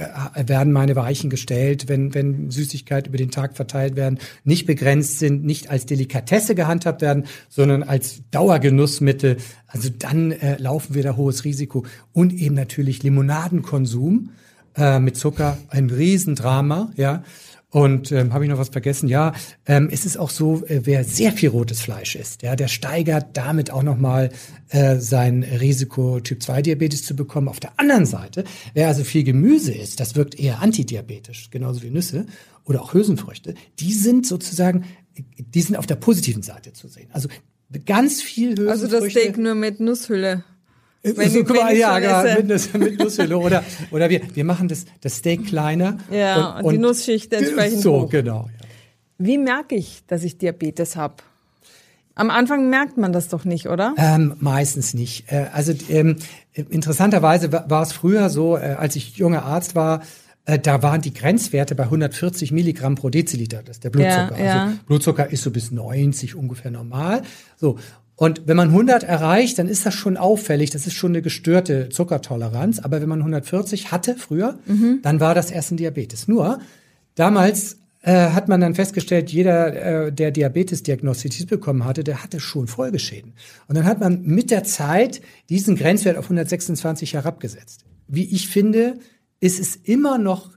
[0.47, 5.45] werden meine Weichen gestellt, wenn, wenn Süßigkeiten über den Tag verteilt werden, nicht begrenzt sind,
[5.45, 9.37] nicht als Delikatesse gehandhabt werden, sondern als Dauergenussmittel.
[9.69, 11.87] Also dann äh, laufen wir da hohes Risiko.
[12.13, 14.31] Und eben natürlich Limonadenkonsum
[14.77, 17.23] äh, mit Zucker, ein Riesendrama, ja.
[17.71, 19.09] Und ähm, habe ich noch was vergessen?
[19.09, 19.35] Ja,
[19.67, 23.37] ähm, es ist auch so, äh, wer sehr viel rotes Fleisch isst, ja, der steigert
[23.37, 24.31] damit auch nochmal
[24.71, 27.47] äh, sein Risiko, Typ 2 Diabetes zu bekommen.
[27.47, 31.91] Auf der anderen Seite, wer also viel Gemüse isst, das wirkt eher antidiabetisch, genauso wie
[31.91, 32.25] Nüsse
[32.65, 33.55] oder auch Hülsenfrüchte.
[33.81, 34.85] Die sind sozusagen,
[35.37, 37.09] die sind auf der positiven Seite zu sehen.
[37.13, 37.29] Also
[37.85, 38.97] ganz viel Hülsenfrüchte.
[38.97, 40.43] Also das Steak nur mit Nusshülle.
[41.03, 43.39] Wenn, so, guck mal, ja, genau, mit, Nuss, mit Nusshülle.
[43.39, 45.99] Oder, oder wir, wir machen das, das Steak kleiner.
[46.11, 48.11] Ja, und, und die Nussschicht entsprechend So, hoch.
[48.11, 48.49] genau.
[48.53, 48.67] Ja.
[49.19, 51.15] Wie merke ich, dass ich Diabetes habe?
[52.15, 53.95] Am Anfang merkt man das doch nicht, oder?
[53.97, 55.31] Ähm, meistens nicht.
[55.31, 56.17] Äh, also ähm,
[56.53, 60.03] interessanterweise war es früher so, äh, als ich junger Arzt war,
[60.45, 64.37] äh, da waren die Grenzwerte bei 140 Milligramm pro Deziliter, das ist der Blutzucker.
[64.37, 64.65] Ja, ja.
[64.65, 67.23] Also Blutzucker ist so bis 90 ungefähr normal.
[67.57, 67.79] So.
[68.19, 70.71] Und wenn man 100 erreicht, dann ist das schon auffällig.
[70.71, 72.81] Das ist schon eine gestörte Zuckertoleranz.
[72.81, 74.99] Aber wenn man 140 hatte früher, mhm.
[75.03, 76.27] dann war das erst ein Diabetes.
[76.27, 76.59] Nur
[77.15, 82.41] damals äh, hat man dann festgestellt, jeder, äh, der Diabetes diagnostiziert bekommen hatte, der hatte
[82.41, 83.35] schon Folgeschäden.
[83.69, 87.85] Und dann hat man mit der Zeit diesen Grenzwert auf 126 herabgesetzt.
[88.09, 88.99] Wie ich finde,
[89.39, 90.51] ist es immer noch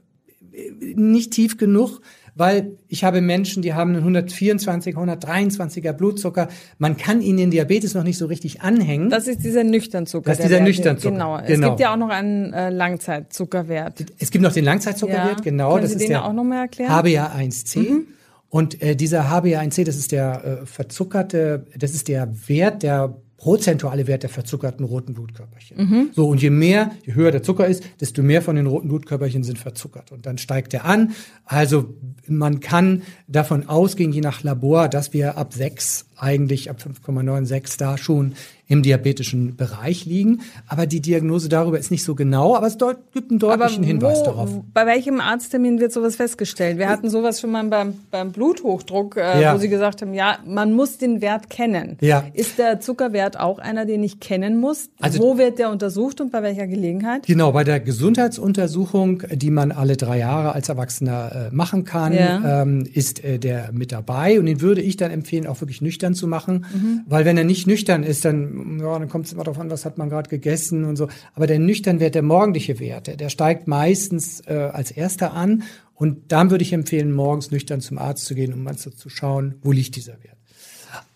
[0.52, 2.00] äh, nicht tief genug,
[2.34, 6.48] weil ich habe Menschen, die haben einen 124, 123er Blutzucker.
[6.78, 9.10] Man kann ihnen den Diabetes noch nicht so richtig anhängen.
[9.10, 10.30] Das ist dieser Nüchternzucker.
[10.30, 11.12] Das ist dieser Nüchternzucker.
[11.14, 11.36] Genau.
[11.36, 11.46] genau.
[11.46, 14.04] Es gibt ja auch noch einen äh, Langzeitzuckerwert.
[14.18, 15.42] Es gibt noch den Langzeitzuckerwert, Ja.
[15.44, 15.70] genau.
[15.72, 16.90] Können das Sie ist den der auch noch mal erklären?
[16.90, 18.04] HbA1c.
[18.48, 24.06] Und äh, dieser HbA1c, das ist der äh, verzuckerte, das ist der Wert, der prozentuale
[24.06, 25.76] Wert der verzuckerten roten Blutkörperchen.
[26.14, 29.42] So, und je mehr, je höher der Zucker ist, desto mehr von den roten Blutkörperchen
[29.42, 30.12] sind verzuckert.
[30.12, 31.10] Und dann steigt er an.
[31.44, 31.92] Also
[32.28, 37.98] man kann davon ausgehen, je nach Labor, dass wir ab 6, eigentlich ab 5,96 da
[37.98, 38.32] schon
[38.68, 40.40] im diabetischen Bereich liegen.
[40.66, 42.78] Aber die Diagnose darüber ist nicht so genau, aber es
[43.12, 44.50] gibt einen deutlichen Hinweis wo, darauf.
[44.72, 46.78] Bei welchem Arzttermin wird sowas festgestellt?
[46.78, 49.54] Wir hatten sowas schon mal beim, beim Bluthochdruck, äh, Ja.
[49.54, 51.98] wo Sie gesagt haben, ja, man muss den Wert kennen.
[52.00, 52.24] Ja.
[52.32, 54.88] Ist der Zuckerwert auch einer, den ich kennen muss?
[55.00, 57.26] Also- wo wird der untersucht und bei welcher Gelegenheit?
[57.26, 62.62] Genau, bei der Gesundheitsuntersuchung, die man alle drei Jahre als Erwachsener äh, machen kann, Ja.
[62.62, 64.38] ähm, ist äh, der mit dabei.
[64.40, 66.66] Und den würde ich dann empfehlen, auch wirklich nüchtern zu machen.
[67.06, 69.84] Weil wenn er nicht nüchtern ist, dann, ja, dann kommt es immer darauf an, was
[69.84, 71.08] hat man gerade gegessen und so.
[71.34, 75.64] Aber der nüchtern Wert, der morgendliche Wert, der, der steigt meistens äh, als erster an.
[75.94, 79.08] Und dann würde ich empfehlen, morgens nüchtern zum Arzt zu gehen, um mal so zu
[79.08, 80.36] schauen, wo liegt dieser Wert.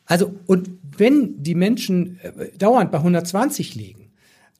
[0.06, 4.06] Also, und wenn die Menschen äh, dauernd bei 120 liegen,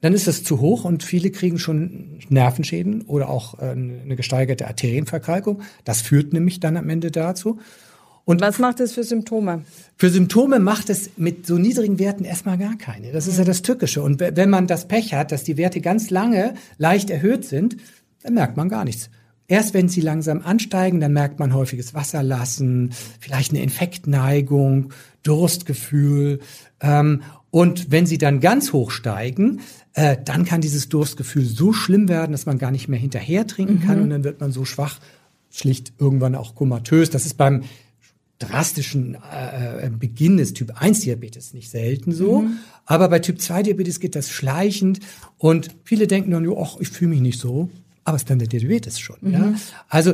[0.01, 4.67] dann ist das zu hoch und viele kriegen schon Nervenschäden oder auch äh, eine gesteigerte
[4.67, 5.63] Arterienverkalkung.
[5.85, 7.61] Das führt nämlich dann am Ende dazu.
[8.27, 9.63] Und was macht das für Symptome?
[9.97, 13.13] Für Symptome macht es mit so niedrigen Werten erstmal gar keine.
[13.13, 14.03] Das ist ja das Tückische.
[14.03, 17.77] Und we- wenn man das Pech hat, dass die Werte ganz lange leicht erhöht sind,
[18.25, 19.11] dann merkt man gar nichts.
[19.47, 26.41] Erst wenn sie langsam ansteigen, dann merkt man häufiges Wasserlassen, vielleicht eine Infektneigung, Durstgefühl.
[26.81, 29.61] Ähm, und wenn sie dann ganz hoch steigen,
[29.95, 33.81] äh, dann kann dieses Durstgefühl so schlimm werden, dass man gar nicht mehr hinterher trinken
[33.87, 34.99] kann und dann wird man so schwach,
[35.53, 37.09] schlicht irgendwann auch komatös.
[37.11, 37.63] Das ist beim
[38.39, 42.45] drastischen äh, äh, Beginn des Typ 1 Diabetes nicht selten so,
[42.85, 45.01] aber bei Typ 2 Diabetes geht das schleichend
[45.39, 47.71] und viele denken dann, ach, ich fühle mich nicht so,
[48.05, 49.17] aber es ist dann der Diabetes schon.
[49.23, 49.55] Ja?
[49.89, 50.13] Also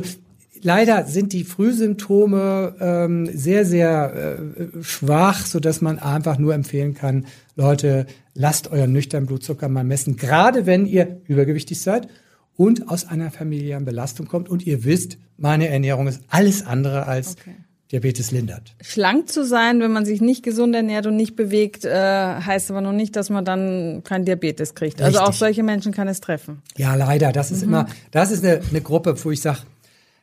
[0.61, 6.93] leider sind die Frühsymptome ähm, sehr, sehr äh, schwach, so dass man einfach nur empfehlen
[6.93, 12.07] kann, Leute, lasst euren nüchternen Blutzucker mal messen, gerade wenn ihr übergewichtig seid
[12.55, 17.33] und aus einer familiären Belastung kommt und ihr wisst, meine Ernährung ist alles andere als
[17.33, 17.55] Okay.
[17.93, 18.75] Diabetes lindert.
[18.81, 22.81] Schlank zu sein, wenn man sich nicht gesund ernährt und nicht bewegt, äh, heißt aber
[22.81, 24.99] noch nicht, dass man dann kein Diabetes kriegt.
[24.99, 25.39] Also auch Richtig.
[25.39, 26.63] solche Menschen kann es treffen.
[26.75, 27.31] Ja, leider.
[27.31, 29.59] Das ist immer, das ist eine, eine Gruppe, wo ich sage,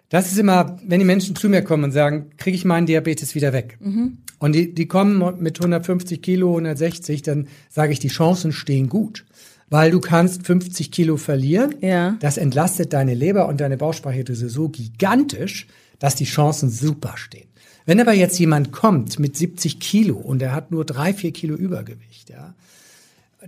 [0.09, 3.37] das ist immer, wenn die Menschen zu mir kommen und sagen, kriege ich meinen Diabetes
[3.37, 3.78] wieder weg.
[4.40, 9.24] Und die, die kommen mit 150 Kilo, 160, dann sage ich, die Chancen stehen gut.
[9.68, 11.76] Weil du kannst 50 Kilo verlieren.
[11.80, 12.16] Ja.
[12.18, 15.68] Das entlastet deine Leber und deine Bauchspeicheldrüse so gigantisch,
[16.00, 17.49] dass die Chancen super stehen.
[17.90, 21.57] Wenn aber jetzt jemand kommt mit 70 Kilo und er hat nur drei, vier Kilo
[21.57, 22.55] Übergewicht, ja,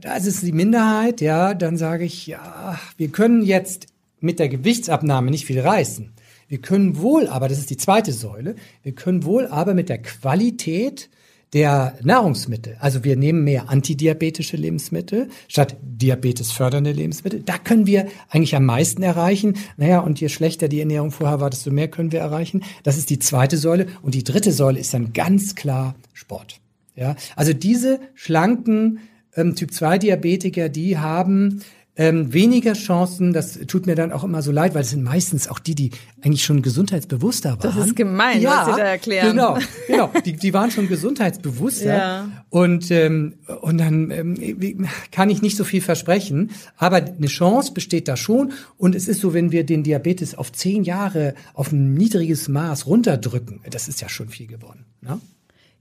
[0.00, 3.87] da ist es die Minderheit, ja, dann sage ich, ja, wir können jetzt
[4.18, 6.11] mit der Gewichtsabnahme nicht viel reißen.
[6.48, 10.02] Wir können wohl aber, das ist die zweite Säule, wir können wohl aber mit der
[10.02, 11.09] Qualität
[11.52, 18.56] der Nahrungsmittel, also wir nehmen mehr antidiabetische Lebensmittel statt diabetesfördernde Lebensmittel, da können wir eigentlich
[18.56, 19.58] am meisten erreichen.
[19.76, 22.62] Naja, und je schlechter die Ernährung vorher war, desto mehr können wir erreichen.
[22.84, 23.86] Das ist die zweite Säule.
[24.00, 26.60] Und die dritte Säule ist dann ganz klar Sport.
[26.94, 29.00] Ja, also diese schlanken
[29.34, 31.62] ähm, Typ 2 Diabetiker, die haben
[31.94, 35.48] ähm, weniger Chancen, das tut mir dann auch immer so leid, weil es sind meistens
[35.48, 35.90] auch die, die
[36.22, 37.61] eigentlich schon gesundheitsbewusster waren.
[37.61, 39.31] Das ist gemein, ja, was Sie da erklären.
[39.31, 40.11] Genau, genau.
[40.24, 41.96] Die, die waren schon gesundheitsbewusster.
[41.96, 42.28] Ja.
[42.48, 46.52] Und, ähm, und dann ähm, kann ich nicht so viel versprechen.
[46.76, 48.52] Aber eine Chance besteht da schon.
[48.78, 52.87] Und es ist so, wenn wir den Diabetes auf zehn Jahre auf ein niedriges Maß
[52.87, 54.87] runterdrücken, das ist ja schon viel geworden.
[55.02, 55.20] Ne?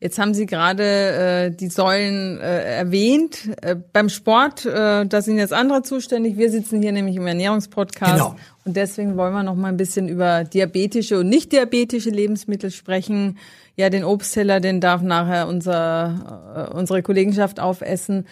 [0.02, 3.50] Jetzt haben Sie gerade äh, die Säulen äh, erwähnt.
[3.62, 6.38] Äh, beim Sport, äh, da sind jetzt andere zuständig.
[6.38, 8.14] Wir sitzen hier nämlich im Ernährungspodcast.
[8.14, 8.36] Genau.
[8.66, 13.38] Und deswegen wollen wir noch mal ein bisschen über diabetische und nicht diabetische Lebensmittel sprechen.
[13.76, 18.26] Ja, den Obstteller, den darf nachher unser, äh, unsere Kollegenschaft aufessen.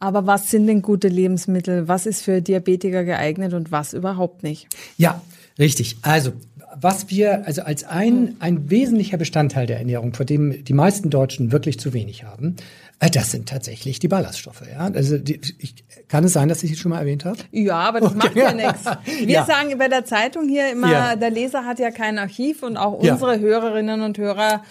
[0.00, 1.88] Aber was sind denn gute Lebensmittel?
[1.88, 4.68] Was ist für Diabetiker geeignet und was überhaupt nicht?
[4.98, 5.22] Ja,
[5.58, 5.96] richtig.
[6.02, 6.32] Also
[6.80, 11.52] was wir also als ein, ein wesentlicher Bestandteil der Ernährung, vor dem die meisten Deutschen
[11.52, 12.56] wirklich zu wenig haben,
[13.00, 14.62] äh, das sind tatsächlich die Ballaststoffe.
[14.70, 14.90] Ja?
[14.94, 15.74] Also die, ich,
[16.08, 17.38] kann es sein, dass ich sie schon mal erwähnt habe?
[17.50, 18.18] Ja, aber das Okay.
[18.18, 18.84] macht ja nichts.
[19.20, 19.44] Wir Ja.
[19.44, 21.16] sagen bei der Zeitung hier immer, Ja.
[21.16, 23.12] der Leser hat ja kein Archiv und auch Ja.
[23.14, 24.62] unsere Hörerinnen und Hörer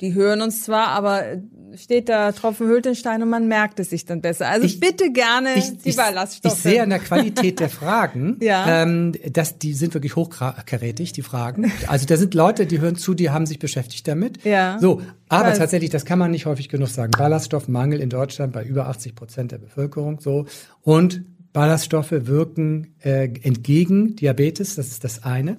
[0.00, 1.24] die hören uns zwar, aber
[1.76, 4.48] steht da Tropfen Hültenstein und man merkt es sich dann besser.
[4.48, 6.54] Also ich, bitte gerne ich, die ich, Ballaststoffe.
[6.54, 8.82] Ich sehe an der Qualität der Fragen, ja.
[8.82, 11.72] ähm, dass die sind wirklich hochkarätig, die Fragen.
[11.88, 14.44] Also da sind Leute, die hören zu, die haben sich beschäftigt damit.
[14.44, 14.78] Ja.
[14.80, 17.10] So, aber tatsächlich, das kann man nicht häufig genug sagen.
[17.10, 20.20] Ballaststoffmangel in Deutschland bei über 80 Prozent der Bevölkerung.
[20.20, 20.46] So
[20.82, 24.76] und Ballaststoffe wirken äh, entgegen Diabetes.
[24.76, 25.58] Das ist das eine.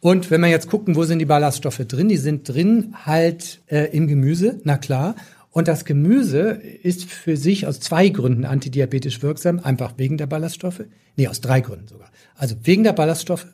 [0.00, 2.08] Und wenn wir jetzt gucken, wo sind die Ballaststoffe drin?
[2.08, 5.16] Die sind drin halt äh, im Gemüse, na klar.
[5.50, 6.50] Und das Gemüse
[6.82, 9.58] ist für sich aus zwei Gründen antidiabetisch wirksam.
[9.58, 10.84] Einfach wegen der Ballaststoffe.
[11.16, 12.10] Nee, aus drei Gründen sogar.
[12.34, 13.46] Also wegen der Ballaststoffe.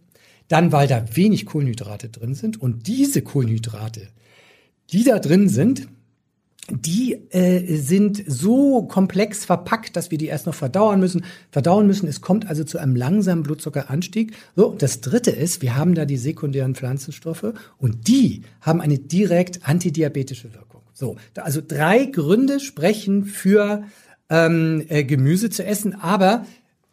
[0.48, 2.60] Dann, weil da wenig Kohlenhydrate drin sind.
[2.60, 4.08] Und diese Kohlenhydrate,
[4.90, 5.86] die da drin sind,
[6.70, 11.24] die äh, sind so komplex verpackt, dass wir die erst noch verdauern müssen.
[11.50, 12.08] Verdauen müssen.
[12.08, 14.32] Es kommt also zu einem langsamen Blutzuckeranstieg.
[14.54, 19.68] So, das Dritte ist, wir haben da die sekundären Pflanzenstoffe und die haben eine direkt
[19.68, 20.82] antidiabetische Wirkung.
[20.94, 23.84] So, also drei Gründe sprechen für
[24.30, 26.46] ähm, äh, Gemüse zu essen, aber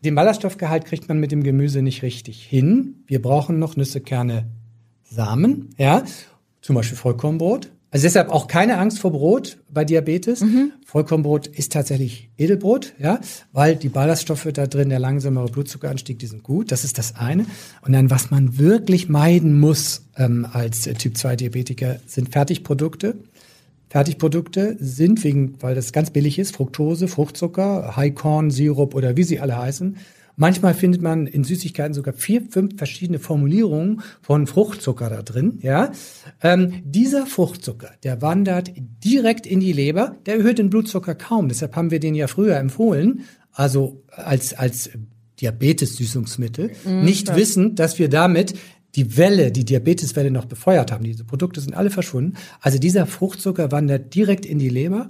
[0.04, 3.04] den Ballaststoffgehalt kriegt man mit dem Gemüse nicht richtig hin.
[3.06, 4.48] Wir brauchen noch Nüsse, Kerne,
[5.04, 6.04] Samen, ja,
[6.62, 7.70] zum Beispiel Vollkornbrot.
[7.92, 10.42] Also deshalb auch keine Angst vor Brot bei Diabetes.
[10.42, 10.74] Mhm.
[10.86, 13.20] Vollkornbrot ist tatsächlich Edelbrot, ja,
[13.52, 16.72] weil die Ballaststoffe da drin, der langsamere Blutzuckeranstieg, die sind gut.
[16.72, 17.46] Das ist das eine.
[17.82, 23.16] Und dann, was man wirklich meiden muss ähm, als Typ 2 Diabetiker, sind Fertigprodukte.
[23.90, 29.24] Fertigprodukte sind wegen, weil das ganz billig ist, Fructose, Fruchtzucker, High Corn, Sirup oder wie
[29.24, 29.98] sie alle heißen,
[30.40, 35.60] Manchmal findet man in Süßigkeiten sogar vier, fünf verschiedene Formulierungen von Fruchtzucker da drin.
[35.62, 35.92] Ja,
[36.42, 38.72] ähm, dieser Fruchtzucker, der wandert
[39.04, 40.16] direkt in die Leber.
[40.26, 41.50] Der erhöht den Blutzucker kaum.
[41.50, 44.92] Deshalb haben wir den ja früher empfohlen, also als als
[45.42, 47.38] Diabetes-Süßungsmittel, mhm, nicht klar.
[47.38, 48.54] wissend, dass wir damit
[48.96, 51.04] die Welle, die Diabeteswelle noch befeuert haben.
[51.04, 52.38] Diese Produkte sind alle verschwunden.
[52.62, 55.10] Also dieser Fruchtzucker wandert direkt in die Leber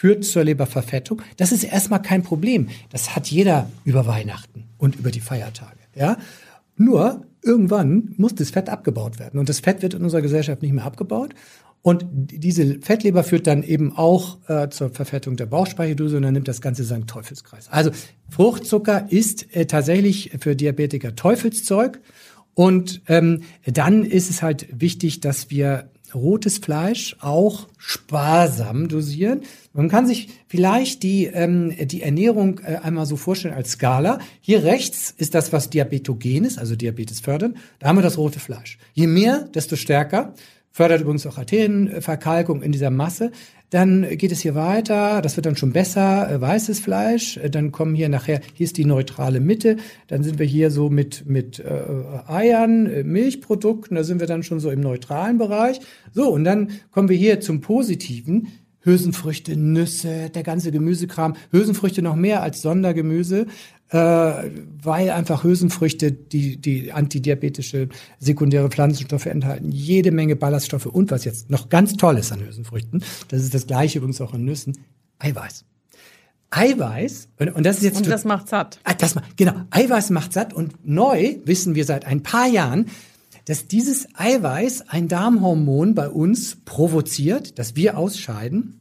[0.00, 1.20] führt zur Leberverfettung.
[1.36, 2.68] Das ist erstmal kein Problem.
[2.88, 5.76] Das hat jeder über Weihnachten und über die Feiertage.
[5.94, 6.16] Ja?
[6.74, 9.38] Nur irgendwann muss das Fett abgebaut werden.
[9.38, 11.34] Und das Fett wird in unserer Gesellschaft nicht mehr abgebaut.
[11.82, 16.48] Und diese Fettleber führt dann eben auch äh, zur Verfettung der Bauchspeicheldrüse und dann nimmt
[16.48, 17.68] das Ganze seinen Teufelskreis.
[17.68, 17.90] Also
[18.30, 22.00] Fruchtzucker ist äh, tatsächlich für Diabetiker Teufelszeug.
[22.54, 29.42] Und ähm, dann ist es halt wichtig, dass wir rotes Fleisch auch sparsam dosieren.
[29.72, 34.18] Man kann sich vielleicht die, ähm, die Ernährung äh, einmal so vorstellen als Skala.
[34.40, 37.56] Hier rechts ist das, was diabetogen ist, also Diabetes fördern.
[37.78, 38.78] Da haben wir das rote Fleisch.
[38.92, 40.34] Je mehr, desto stärker.
[40.70, 43.32] Fördert übrigens auch Arterienverkalkung in dieser Masse.
[43.70, 47.36] Dann geht es hier weiter, das wird dann schon besser, äh, weißes Fleisch.
[47.36, 49.76] Äh, dann kommen hier nachher, hier ist die neutrale Mitte.
[50.08, 51.82] Dann sind wir hier so mit, mit äh,
[52.26, 55.80] Eiern, äh, Milchprodukten, da sind wir dann schon so im neutralen Bereich.
[56.12, 58.48] So, und dann kommen wir hier zum Positiven.
[58.82, 61.36] Hülsenfrüchte, Nüsse, der ganze Gemüsekram.
[61.52, 63.46] Hülsenfrüchte noch mehr als Sondergemüse,
[63.90, 67.88] äh, weil einfach Hülsenfrüchte die, die antidiabetische
[68.18, 73.02] sekundäre Pflanzenstoffe enthalten, jede Menge Ballaststoffe und was jetzt noch ganz toll ist an Hülsenfrüchten,
[73.28, 74.78] das ist das gleiche übrigens auch an Nüssen,
[75.18, 75.64] Eiweiß.
[76.52, 77.98] Eiweiß, und das ist jetzt.
[77.98, 78.80] Und das macht satt.
[78.82, 82.86] Ah, das, genau, Eiweiß macht satt und neu wissen wir seit ein paar Jahren,
[83.50, 88.78] dass dieses Eiweiß ein Darmhormon bei uns provoziert, das wir ausscheiden.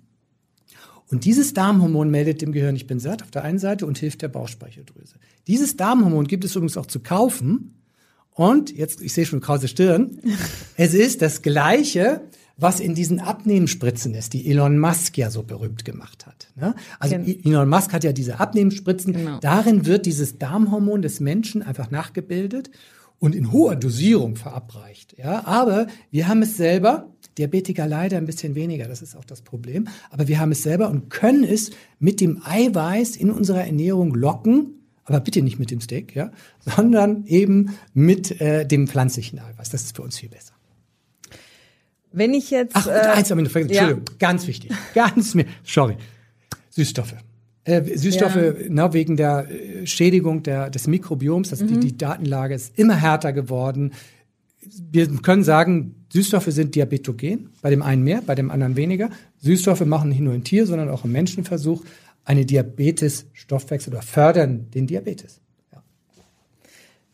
[1.07, 4.21] Und dieses Darmhormon meldet dem Gehirn, ich bin satt auf der einen Seite und hilft
[4.21, 5.15] der Bauchspeicheldrüse.
[5.47, 7.81] Dieses Darmhormon gibt es übrigens auch zu kaufen.
[8.29, 10.19] Und jetzt, ich sehe schon krause Stirn,
[10.77, 12.21] es ist das gleiche,
[12.55, 16.47] was in diesen Abnehmenspritzen ist, die Elon Musk ja so berühmt gemacht hat.
[16.55, 16.75] Ne?
[16.99, 17.39] Also genau.
[17.43, 19.13] Elon Musk hat ja diese Abnehmensspritzen.
[19.13, 19.39] Genau.
[19.39, 22.69] Darin wird dieses Darmhormon des Menschen einfach nachgebildet
[23.19, 25.17] und in hoher Dosierung verabreicht.
[25.17, 29.41] Ja, aber wir haben es selber, Diabetiker leider ein bisschen weniger, das ist auch das
[29.41, 34.13] Problem, aber wir haben es selber und können es mit dem Eiweiß in unserer Ernährung
[34.15, 39.69] locken, aber bitte nicht mit dem Steak, ja, sondern eben mit äh, dem pflanzlichen Eiweiß.
[39.69, 40.53] Das ist für uns viel besser.
[42.11, 42.75] Wenn ich jetzt.
[42.75, 43.71] Ach, äh, eins habe ich noch vergessen.
[43.71, 44.15] Entschuldigung, ja.
[44.19, 44.71] ganz wichtig.
[44.93, 45.45] Ganz mir.
[45.63, 45.95] Sorry.
[46.71, 47.15] Süßstoffe.
[47.65, 48.53] Äh, Süßstoffe, ja.
[48.69, 51.67] na, wegen der äh, Schädigung der, des Mikrobioms, also mhm.
[51.67, 53.93] die, die Datenlage ist immer härter geworden.
[54.91, 59.09] Wir können sagen, Süßstoffe sind diabetogen, bei dem einen mehr, bei dem anderen weniger.
[59.41, 61.83] Süßstoffe machen nicht nur im Tier, sondern auch im Menschenversuch
[62.25, 65.41] eine Diabetes-Stoffwechsel oder fördern den Diabetes.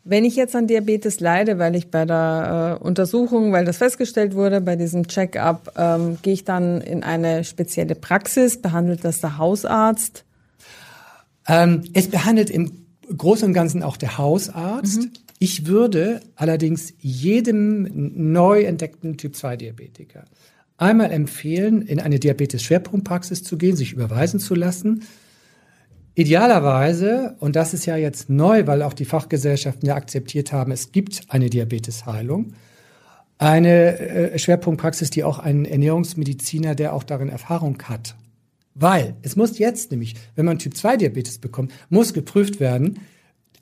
[0.08, 4.36] Wenn ich jetzt an Diabetes leide, weil ich bei der äh, Untersuchung, weil das festgestellt
[4.36, 9.40] wurde, bei diesem Check-up, ähm, gehe ich dann in eine spezielle Praxis, behandelt das der
[9.40, 10.25] Hausarzt?
[11.48, 12.72] Ähm, es behandelt im
[13.16, 15.02] Großen und Ganzen auch der Hausarzt.
[15.02, 15.12] Mhm.
[15.40, 17.88] Ich würde allerdings jedem
[18.34, 20.26] neu entdeckten Typ-2-Diabetiker
[20.78, 25.04] einmal empfehlen, in eine Diabetes-Schwerpunktpraxis zu gehen, sich überweisen zu lassen.
[26.16, 30.92] Idealerweise, und das ist ja jetzt neu, weil auch die Fachgesellschaften ja akzeptiert haben, es
[30.92, 32.54] gibt eine Diabetesheilung,
[33.38, 38.16] eine äh, Schwerpunktpraxis, die auch einen Ernährungsmediziner, der auch darin Erfahrung hat.
[38.76, 43.00] Weil es muss jetzt nämlich, wenn man Typ 2 Diabetes bekommt, muss geprüft werden,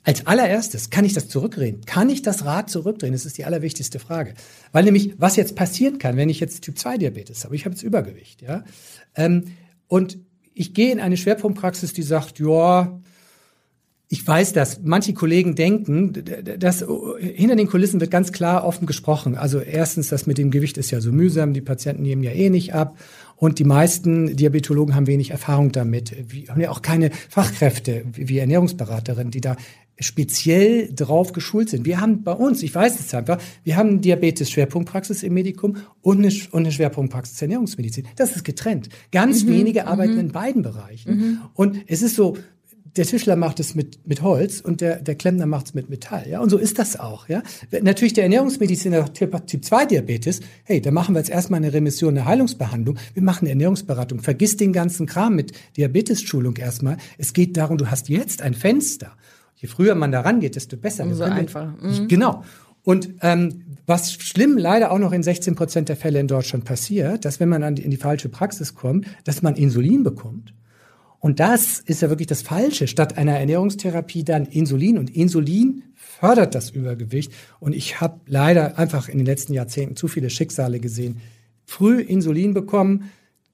[0.02, 1.80] als allererstes, kann ich das zurückdrehen?
[1.86, 3.14] Kann ich das Rad zurückdrehen?
[3.14, 4.34] Das ist die allerwichtigste Frage.
[4.70, 7.74] Weil nämlich, was jetzt passieren kann, wenn ich jetzt Typ 2 Diabetes habe, ich habe
[7.74, 8.64] jetzt Übergewicht, ja,
[9.16, 9.44] ähm,
[9.88, 10.18] und
[10.52, 13.00] ich gehe in eine Schwerpunktpraxis, die sagt, ja,
[14.08, 14.80] ich weiß das.
[14.82, 16.12] Manche Kollegen denken,
[16.58, 16.84] dass
[17.18, 19.36] hinter den Kulissen wird ganz klar offen gesprochen.
[19.36, 21.52] Also erstens, das mit dem Gewicht ist ja so mühsam.
[21.52, 22.96] Die Patienten nehmen ja eh nicht ab.
[23.36, 26.14] Und die meisten Diabetologen haben wenig Erfahrung damit.
[26.32, 29.56] Wir haben ja auch keine Fachkräfte wie Ernährungsberaterinnen, die da
[29.98, 31.86] speziell drauf geschult sind.
[31.86, 36.32] Wir haben bei uns, ich weiß es einfach, wir haben Diabetes-Schwerpunktpraxis im Medikum und eine,
[36.50, 38.06] und eine Schwerpunktpraxis Ernährungsmedizin.
[38.16, 38.88] Das ist getrennt.
[39.12, 39.50] Ganz mhm.
[39.50, 40.20] wenige arbeiten mhm.
[40.20, 41.16] in beiden Bereichen.
[41.16, 41.38] Mhm.
[41.54, 42.36] Und es ist so,
[42.96, 46.28] der Tischler macht es mit, mit Holz und der, der Klempner macht es mit Metall.
[46.28, 46.40] Ja?
[46.40, 47.28] Und so ist das auch.
[47.28, 47.42] Ja?
[47.82, 52.16] Natürlich der Ernährungsmediziner Typ, typ 2 Diabetes, hey, da machen wir jetzt erstmal eine Remission,
[52.16, 52.96] eine Heilungsbehandlung.
[53.12, 54.20] Wir machen eine Ernährungsberatung.
[54.20, 56.98] Vergiss den ganzen Kram mit Diabetes-Schulung erstmal.
[57.18, 59.12] Es geht darum, du hast jetzt ein Fenster.
[59.56, 61.12] Je früher man da rangeht, desto besser.
[61.14, 61.72] So einfach.
[61.80, 62.08] Mhm.
[62.08, 62.44] Genau.
[62.84, 67.24] Und ähm, was schlimm leider auch noch in 16 Prozent der Fälle in Deutschland passiert,
[67.24, 70.54] dass wenn man an die, in die falsche Praxis kommt, dass man Insulin bekommt
[71.24, 72.86] und das ist ja wirklich das Falsche.
[72.86, 74.98] Statt einer Ernährungstherapie dann Insulin.
[74.98, 77.32] Und Insulin fördert das Übergewicht.
[77.60, 81.22] Und ich habe leider einfach in den letzten Jahrzehnten zu viele Schicksale gesehen.
[81.64, 83.10] Früh Insulin bekommen,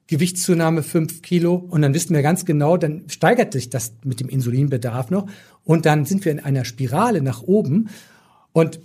[0.07, 1.55] Gewichtszunahme fünf Kilo.
[1.55, 5.27] Und dann wissen wir ganz genau, dann steigert sich das mit dem Insulinbedarf noch.
[5.63, 7.87] Und dann sind wir in einer Spirale nach oben.
[8.51, 8.81] Und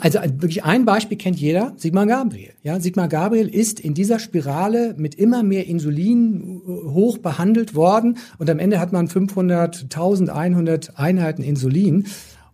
[0.00, 2.50] also wirklich ein Beispiel kennt jeder, Sigmar Gabriel.
[2.62, 8.18] Ja, Sigmar Gabriel ist in dieser Spirale mit immer mehr Insulin äh, hoch behandelt worden
[8.38, 12.06] und am Ende hat man 500, 1100 Einheiten Insulin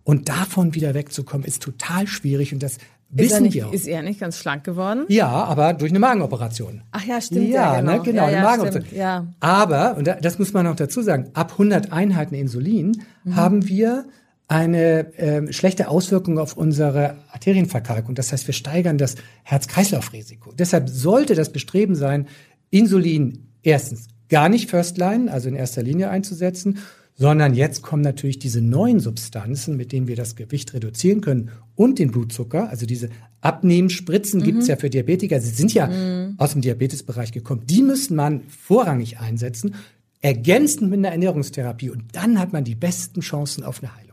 [0.03, 2.77] und davon wieder wegzukommen ist total schwierig und das
[3.09, 3.73] wissen nicht, wir auch.
[3.73, 5.05] Ist er nicht ganz schlank geworden?
[5.07, 6.83] Ja, aber durch eine Magenoperation.
[6.91, 7.49] Ach ja, stimmt.
[7.49, 8.85] Ja, ja genau, ne, genau ja, eine ja, Magenoperation.
[8.85, 9.27] stimmt, ja.
[9.39, 13.35] Aber, und das muss man noch dazu sagen, ab 100 Einheiten Insulin Mhm.
[13.35, 14.05] haben wir
[14.47, 18.13] eine äh, schlechte Auswirkung auf unsere Arterienverkalkung.
[18.15, 20.53] Das heißt, wir steigern das Herz-Kreislauf-Risiko.
[20.53, 22.27] Deshalb sollte das Bestreben sein,
[22.69, 26.79] Insulin erstens gar nicht Firstline, also in erster Linie einzusetzen,
[27.17, 31.97] sondern jetzt kommen natürlich diese neuen Substanzen, mit denen wir das Gewicht reduzieren können und
[31.97, 33.09] den Blutzucker, also diese
[33.41, 34.43] Abnehmenspritzen Mhm.
[34.43, 35.89] gibt's ja für Diabetiker, sie sind ja
[36.37, 39.75] aus dem Diabetesbereich gekommen, die müssen man vorrangig einsetzen,
[40.21, 44.04] ergänzend mit einer Ernährungstherapie und dann hat man die besten Chancen auf eine Heilung.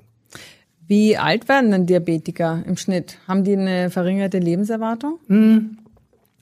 [0.86, 3.18] Wie alt werden denn Diabetiker im Schnitt?
[3.26, 5.18] Haben die eine verringerte Lebenserwartung?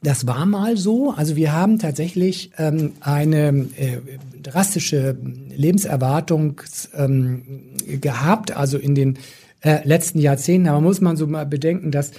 [0.03, 1.11] Das war mal so.
[1.11, 3.99] Also wir haben tatsächlich ähm, eine äh,
[4.43, 5.17] drastische
[5.55, 6.63] Lebenserwartung
[6.95, 7.43] ähm,
[8.01, 9.19] gehabt, also in den
[9.61, 10.69] äh, letzten Jahrzehnten.
[10.69, 12.13] Aber muss man so mal bedenken, dass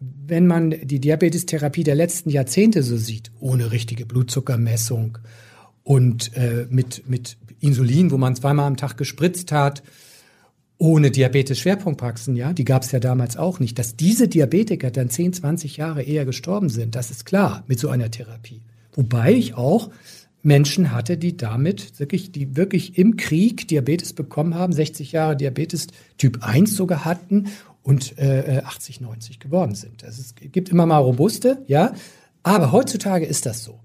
[0.00, 5.18] wenn man die Diabetestherapie der letzten Jahrzehnte so sieht, ohne richtige Blutzuckermessung
[5.84, 9.82] und äh, mit, mit Insulin, wo man zweimal am Tag gespritzt hat,
[10.80, 15.34] ohne Diabetes-Schwerpunktpraxen, ja, die gab es ja damals auch nicht, dass diese Diabetiker dann 10,
[15.34, 18.62] 20 Jahre eher gestorben sind, das ist klar mit so einer Therapie.
[18.94, 19.90] Wobei ich auch
[20.42, 25.88] Menschen hatte, die damit wirklich, die wirklich im Krieg Diabetes bekommen haben, 60 Jahre Diabetes
[26.16, 27.50] Typ 1 sogar hatten
[27.82, 30.02] und äh, 80, 90 geworden sind.
[30.02, 31.92] Also es gibt immer mal robuste, ja,
[32.42, 33.80] aber heutzutage ist das so.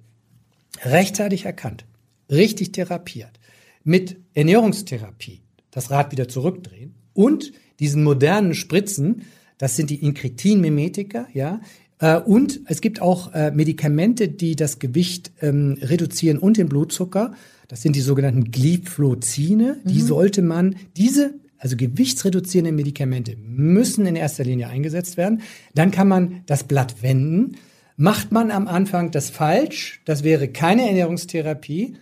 [0.81, 1.84] Rechtzeitig erkannt,
[2.29, 3.38] richtig therapiert,
[3.84, 5.41] mit Ernährungstherapie,
[5.75, 9.23] das Rad wieder zurückdrehen und diesen modernen Spritzen,
[9.57, 11.59] das sind die Inkretin-Mimetika, ja,
[11.99, 17.33] äh, und es gibt auch äh, Medikamente, die das Gewicht ähm, reduzieren und den Blutzucker.
[17.67, 19.77] Das sind die sogenannten Gliflozine.
[19.83, 25.41] Die sollte man, diese, also gewichtsreduzierende Medikamente, müssen in erster Linie eingesetzt werden.
[25.73, 27.57] Dann kann man das Blatt wenden.
[27.97, 31.95] Macht man am Anfang das falsch, das wäre keine Ernährungstherapie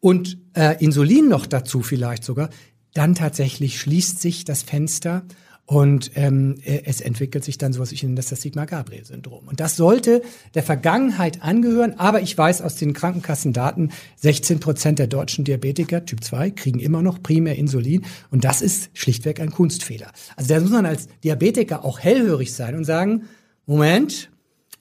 [0.00, 2.50] und äh, Insulin noch dazu vielleicht sogar,
[2.94, 5.22] dann tatsächlich schließt sich das Fenster
[5.70, 9.46] und ähm, äh, es entwickelt sich dann sowas, ich nenne das das Sigma-Gabriel-Syndrom.
[9.46, 10.20] Und das sollte
[10.54, 16.24] der Vergangenheit angehören, aber ich weiß aus den Krankenkassendaten, 16 Prozent der deutschen Diabetiker Typ
[16.24, 20.10] 2 kriegen immer noch primär Insulin und das ist schlichtweg ein Kunstfehler.
[20.34, 23.26] Also da muss man als Diabetiker auch hellhörig sein und sagen,
[23.64, 24.28] Moment,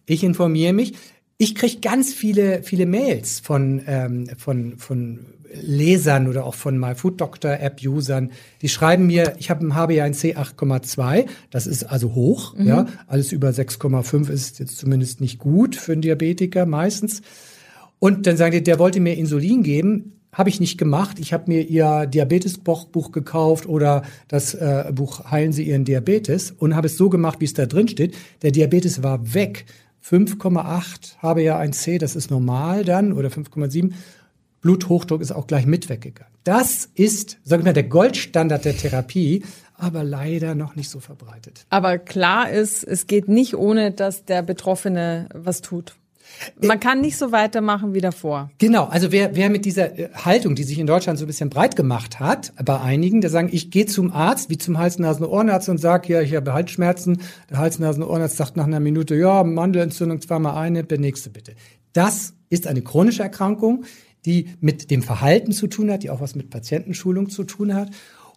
[0.08, 0.96] ich informiere mich.
[1.38, 5.20] ich kriege ganz viele, viele Mails von, ähm, von, von
[5.54, 8.32] Lesern oder auch von MyFoodDoctor-App-Usern,
[8.62, 12.68] die schreiben mir, ich hab, habe ja ein C8,2, das ist also hoch, mhm.
[12.68, 17.22] ja, alles über 6,5 ist jetzt zumindest nicht gut für einen Diabetiker meistens.
[18.00, 21.20] Und dann sagen die, der wollte mir Insulin geben, habe ich nicht gemacht.
[21.20, 26.76] Ich habe mir ihr Diabetesbuch gekauft oder das äh, Buch Heilen Sie Ihren Diabetes und
[26.76, 28.16] habe es so gemacht, wie es da drin steht.
[28.42, 29.66] Der Diabetes war weg.
[30.04, 33.92] 5,8 habe ja ein C, das ist normal dann, oder 5,7.
[34.62, 36.34] Bluthochdruck ist auch gleich mit weggegangen.
[36.44, 39.44] Das ist, sag ich mal, der Goldstandard der Therapie,
[39.76, 41.66] aber leider noch nicht so verbreitet.
[41.70, 45.96] Aber klar ist, es geht nicht ohne, dass der Betroffene was tut.
[46.62, 48.52] Man kann nicht so weitermachen wie davor.
[48.58, 51.50] Genau, also wer, wer mit dieser äh, Haltung, die sich in Deutschland so ein bisschen
[51.50, 55.80] breit gemacht hat, bei einigen, der sagen, ich gehe zum Arzt, wie zum Hals-Nasen-Ohrenarzt und
[55.80, 57.22] sage, ja, ich habe Halsschmerzen.
[57.50, 61.54] Der Hals-Nasen-Ohrenarzt sagt nach einer Minute, ja, Mandelentzündung zweimal eine, der nächste bitte.
[61.94, 63.86] Das ist eine chronische Erkrankung,
[64.26, 67.90] die mit dem Verhalten zu tun hat, die auch was mit Patientenschulung zu tun hat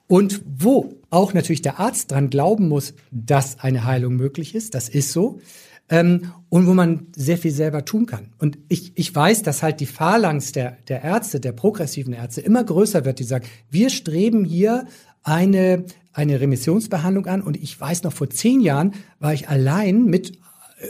[0.06, 4.74] und wo auch natürlich der Arzt dran glauben muss, dass eine Heilung möglich ist.
[4.74, 5.40] Das ist so
[5.88, 8.28] ähm, und wo man sehr viel selber tun kann.
[8.38, 12.64] Und ich, ich weiß, dass halt die Phalanx der, der Ärzte, der progressiven Ärzte immer
[12.64, 14.86] größer wird, die sagen, wir streben hier
[15.22, 17.42] eine, eine Remissionsbehandlung an.
[17.42, 20.38] Und ich weiß noch, vor zehn Jahren war ich allein mit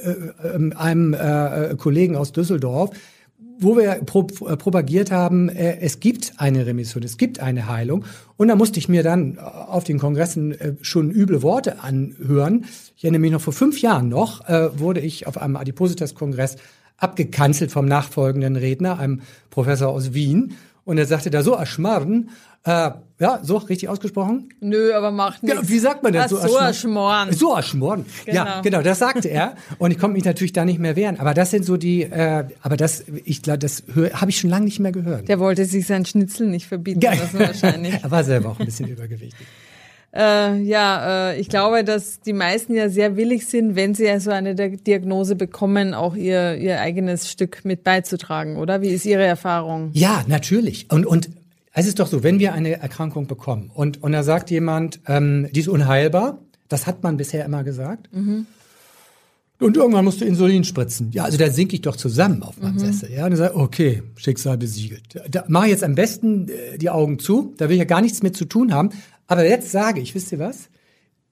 [0.05, 2.91] äh, äh, einem äh, Kollegen aus Düsseldorf
[3.63, 8.05] wo wir pro, äh, propagiert haben, äh, es gibt eine Remission, es gibt eine Heilung.
[8.37, 12.67] Und da musste ich mir dann äh, auf den Kongressen äh, schon üble Worte anhören.
[12.97, 16.57] Ich erinnere mich noch vor fünf Jahren noch, äh, wurde ich auf einem Adipositas-Kongress
[16.97, 20.55] abgekanzelt vom nachfolgenden Redner, einem Professor aus Wien.
[20.85, 22.31] Und er sagte da so erschmarren,
[22.65, 24.49] äh, ja, so richtig ausgesprochen?
[24.61, 25.61] Nö, aber macht nichts.
[25.63, 26.37] Ja, wie sagt man denn so?
[26.37, 27.33] So erschmoren.
[27.33, 28.05] So erschmoren.
[28.25, 28.45] Genau.
[28.45, 29.55] Ja, genau, das sagte er.
[29.79, 31.21] Und ich konnte mich natürlich da nicht mehr wehren.
[31.21, 33.85] Aber das sind so die, äh, aber das, ich glaube, das
[34.15, 35.29] habe ich schon lange nicht mehr gehört.
[35.29, 37.15] Der wollte sich sein Schnitzel nicht verbieten ja.
[37.15, 37.95] lassen wahrscheinlich.
[38.03, 39.47] er war selber auch ein bisschen übergewichtig.
[40.15, 44.21] Äh, ja, äh, ich glaube, dass die meisten ja sehr willig sind, wenn sie ja
[44.21, 48.83] so eine Diagnose bekommen, auch ihr, ihr eigenes Stück mit beizutragen, oder?
[48.83, 49.91] Wie ist Ihre Erfahrung?
[49.95, 50.91] Ja, natürlich.
[50.91, 51.31] Und, und
[51.73, 55.49] es ist doch so, wenn wir eine Erkrankung bekommen und, und da sagt jemand, ähm,
[55.53, 58.09] die ist unheilbar, das hat man bisher immer gesagt.
[58.13, 58.47] Mhm.
[59.59, 61.13] Und irgendwann musst du Insulin spritzen.
[61.13, 62.81] Ja, also da sinke ich doch zusammen auf meinem mhm.
[62.81, 63.13] Sessel.
[63.13, 65.03] Ja, und ich sage, okay, Schicksal besiegelt.
[65.31, 67.55] Da mache ich jetzt am besten äh, die Augen zu.
[67.59, 68.91] Da will ich ja gar nichts mit zu tun haben.
[69.29, 70.69] Aber jetzt sage ich, wisst ihr was?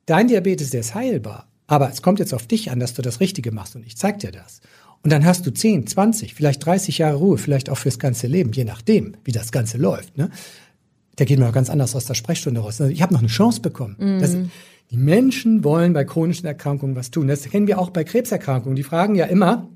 [0.07, 1.49] Dein Diabetes, der ist heilbar.
[1.67, 4.21] Aber es kommt jetzt auf dich an, dass du das Richtige machst und ich zeig
[4.21, 4.61] dir das.
[5.03, 8.53] Und dann hast du 10, 20, vielleicht 30 Jahre Ruhe, vielleicht auch fürs ganze Leben,
[8.53, 10.19] je nachdem, wie das Ganze läuft.
[10.19, 10.31] Ne?
[11.17, 12.81] Da geht man auch ganz anders aus der Sprechstunde raus.
[12.81, 13.97] Also ich habe noch eine Chance bekommen.
[13.99, 14.21] Mhm.
[14.21, 14.37] Das,
[14.91, 17.29] die Menschen wollen bei chronischen Erkrankungen was tun.
[17.29, 18.77] Das kennen wir auch bei Krebserkrankungen.
[18.77, 19.69] Die fragen ja immer,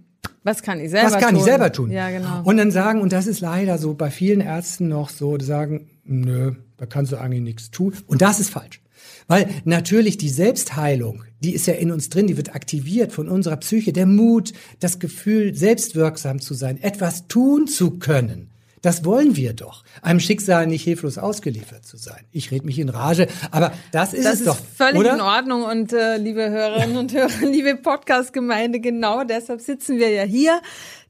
[0.42, 1.14] was kann ich selber tun?
[1.14, 1.38] Was kann tun?
[1.38, 1.90] ich selber tun?
[1.90, 2.42] Ja, genau.
[2.44, 5.86] Und dann sagen, und das ist leider so bei vielen Ärzten noch so, die sagen,
[6.04, 7.94] nö, da kannst du eigentlich nichts tun.
[8.06, 8.80] Und das ist falsch.
[9.26, 13.56] Weil natürlich die Selbstheilung, die ist ja in uns drin, die wird aktiviert von unserer
[13.56, 13.92] Psyche.
[13.92, 18.50] Der Mut, das Gefühl, selbstwirksam zu sein, etwas tun zu können.
[18.84, 22.22] Das wollen wir doch, einem Schicksal nicht hilflos ausgeliefert zu sein.
[22.32, 24.58] Ich rede mich in Rage, aber das ist das es ist doch.
[24.76, 25.14] Völlig oder?
[25.14, 30.24] in Ordnung und äh, liebe Hörerinnen und Hörer, liebe Podcast-Gemeinde, genau deshalb sitzen wir ja
[30.24, 30.60] hier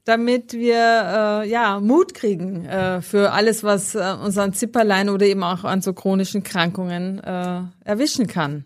[0.05, 0.75] damit wir
[1.43, 5.63] äh, ja Mut kriegen äh, für alles, was äh, uns an Zipperlein oder eben auch
[5.63, 8.65] an so chronischen Krankungen äh, erwischen kann.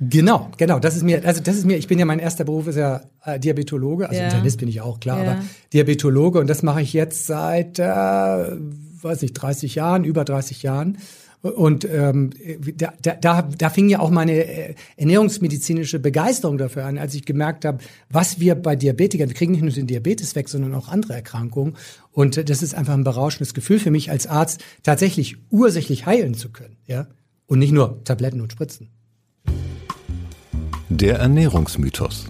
[0.00, 0.78] Genau, genau.
[0.78, 3.02] Das ist mir, also das ist mir, ich bin ja mein erster Beruf ist ja
[3.24, 4.26] äh, Diabetologe, also ja.
[4.26, 5.32] Internist bin ich auch klar, ja.
[5.32, 10.62] aber Diabetologe und das mache ich jetzt seit, äh, weiß nicht, 30 Jahren, über 30
[10.62, 10.98] Jahren.
[11.44, 12.30] Und ähm,
[12.74, 17.66] da, da, da fing ja auch meine äh, ernährungsmedizinische Begeisterung dafür an, als ich gemerkt
[17.66, 21.12] habe, was wir bei Diabetikern, wir kriegen nicht nur den Diabetes weg, sondern auch andere
[21.12, 21.76] Erkrankungen.
[22.12, 26.48] Und das ist einfach ein berauschendes Gefühl für mich als Arzt, tatsächlich ursächlich heilen zu
[26.48, 27.08] können, ja,
[27.46, 28.88] und nicht nur Tabletten und Spritzen.
[30.88, 32.24] Der Ernährungsmythos.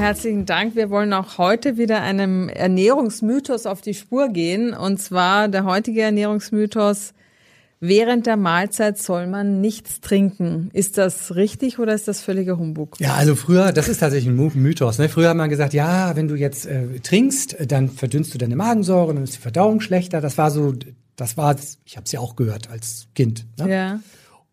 [0.00, 0.76] Herzlichen Dank.
[0.76, 4.72] Wir wollen auch heute wieder einem Ernährungsmythos auf die Spur gehen.
[4.72, 7.12] Und zwar der heutige Ernährungsmythos,
[7.80, 10.70] während der Mahlzeit soll man nichts trinken.
[10.72, 12.98] Ist das richtig oder ist das völliger Humbug?
[12.98, 14.98] Ja, also früher, das ist tatsächlich ein Mythos.
[14.98, 15.10] Ne?
[15.10, 19.12] Früher hat man gesagt, ja, wenn du jetzt äh, trinkst, dann verdünnst du deine Magensäure,
[19.12, 20.22] dann ist die Verdauung schlechter.
[20.22, 20.74] Das war so,
[21.16, 23.46] das war, ich habe es ja auch gehört als Kind.
[23.58, 23.70] Ne?
[23.70, 24.00] Ja.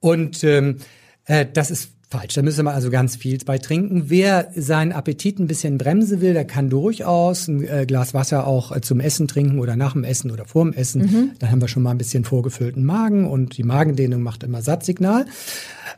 [0.01, 0.79] Und ähm,
[1.25, 2.35] äh, das ist falsch.
[2.35, 4.03] Da müsste man also ganz viel bei trinken.
[4.07, 8.73] Wer seinen Appetit ein bisschen bremsen will, der kann durchaus ein äh, Glas Wasser auch
[8.73, 11.01] äh, zum Essen trinken oder nach dem Essen oder vor dem Essen.
[11.01, 11.31] Mhm.
[11.39, 15.25] Dann haben wir schon mal ein bisschen vorgefüllten Magen und die Magendehnung macht immer Satzsignal.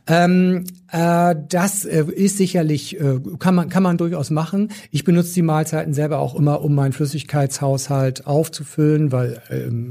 [0.08, 2.98] Ähm, äh, das äh, ist sicherlich,
[3.38, 4.72] kann man, kann man durchaus machen.
[4.90, 9.90] Ich benutze die Mahlzeiten selber auch immer, um meinen Flüssigkeitshaushalt aufzufüllen, weil ähm,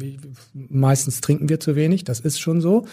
[0.52, 2.86] meistens trinken wir zu wenig, das ist schon so.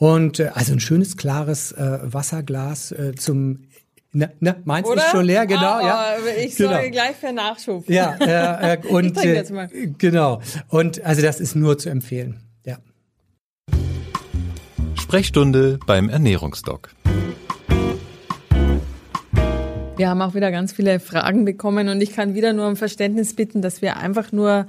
[0.00, 3.64] Und äh, also ein schönes, klares äh, Wasserglas äh, zum
[4.12, 5.04] na, na, meins Oder?
[5.04, 5.78] ist schon leer, genau.
[5.78, 6.14] Oh, ja.
[6.42, 6.90] Ich soll genau.
[6.90, 7.88] gleich für Nachschub.
[7.88, 9.68] Ja, äh, äh, und ich jetzt mal.
[9.98, 10.40] Genau.
[10.68, 12.40] Und also das ist nur zu empfehlen.
[12.64, 12.78] Ja.
[14.98, 16.94] Sprechstunde beim Ernährungsdoc.
[19.98, 23.36] Wir haben auch wieder ganz viele Fragen bekommen und ich kann wieder nur um Verständnis
[23.36, 24.66] bitten, dass wir einfach nur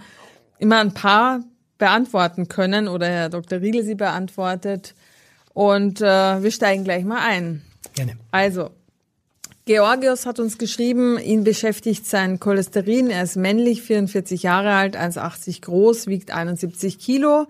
[0.59, 1.39] immer ein paar
[1.77, 3.61] beantworten können oder Herr Dr.
[3.61, 4.93] Riegel sie beantwortet.
[5.53, 7.61] Und äh, wir steigen gleich mal ein.
[7.93, 8.13] Gerne.
[8.31, 8.69] Also,
[9.65, 13.09] Georgios hat uns geschrieben, ihn beschäftigt sein Cholesterin.
[13.09, 17.47] Er ist männlich, 44 Jahre alt, 1,80 groß, wiegt 71 Kilo.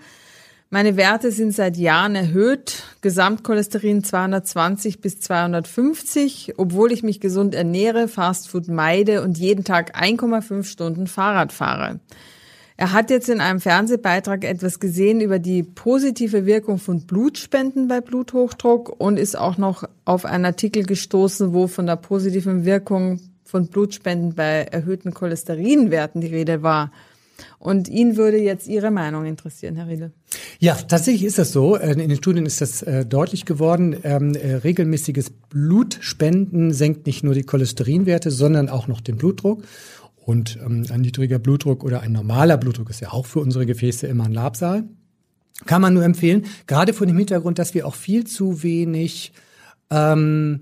[0.69, 2.83] Meine Werte sind seit Jahren erhöht.
[3.01, 10.63] Gesamtcholesterin 220 bis 250, obwohl ich mich gesund ernähre, Fastfood meide und jeden Tag 1,5
[10.63, 11.99] Stunden Fahrrad fahre.
[12.81, 18.01] Er hat jetzt in einem Fernsehbeitrag etwas gesehen über die positive Wirkung von Blutspenden bei
[18.01, 23.67] Bluthochdruck und ist auch noch auf einen Artikel gestoßen, wo von der positiven Wirkung von
[23.67, 26.91] Blutspenden bei erhöhten Cholesterinwerten die Rede war.
[27.59, 30.11] Und ihn würde jetzt Ihre Meinung interessieren, Herr Riedel.
[30.57, 31.75] Ja, tatsächlich ist das so.
[31.75, 33.95] Äh, in den Studien ist das äh, deutlich geworden.
[34.03, 39.61] Ähm, äh, regelmäßiges Blutspenden senkt nicht nur die Cholesterinwerte, sondern auch noch den Blutdruck.
[40.23, 44.07] Und ähm, ein niedriger Blutdruck oder ein normaler Blutdruck ist ja auch für unsere Gefäße
[44.07, 44.83] immer ein Labsal.
[45.65, 49.31] Kann man nur empfehlen, gerade vor dem Hintergrund, dass wir auch viel zu wenig
[49.91, 50.61] ähm,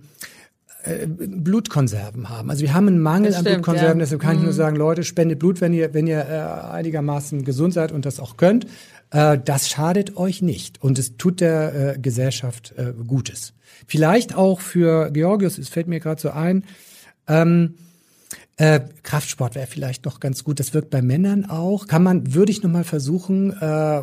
[0.84, 2.50] äh, Blutkonserven haben.
[2.50, 4.04] Also wir haben einen Mangel stimmt, an Blutkonserven, ja.
[4.04, 4.38] deshalb kann mhm.
[4.38, 4.58] ich nur mhm.
[4.58, 8.38] sagen, Leute, spendet Blut, wenn ihr, wenn ihr äh, einigermaßen gesund seid und das auch
[8.38, 8.66] könnt.
[9.12, 13.54] Äh, das schadet euch nicht und es tut der äh, Gesellschaft äh, Gutes.
[13.88, 16.64] Vielleicht auch für Georgius, es fällt mir gerade so ein,
[17.28, 17.76] ähm,
[18.60, 20.60] äh, Kraftsport wäre vielleicht noch ganz gut.
[20.60, 21.88] Das wirkt bei Männern auch.
[21.88, 24.02] Kann man, würde ich noch mal versuchen, äh,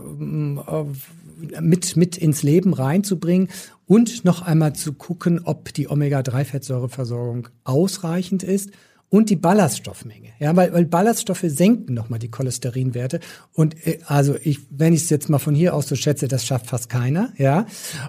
[1.61, 3.49] mit, mit ins Leben reinzubringen
[3.85, 8.71] und noch einmal zu gucken, ob die Omega-3-Fettsäureversorgung ausreichend ist
[9.09, 10.31] und die Ballaststoffmenge.
[10.39, 13.21] Ja, weil, weil Ballaststoffe senken nochmal die Cholesterinwerte.
[13.53, 16.45] Und äh, also ich, wenn ich es jetzt mal von hier aus so schätze, das
[16.45, 17.33] schafft fast keiner.
[17.39, 17.67] Ja,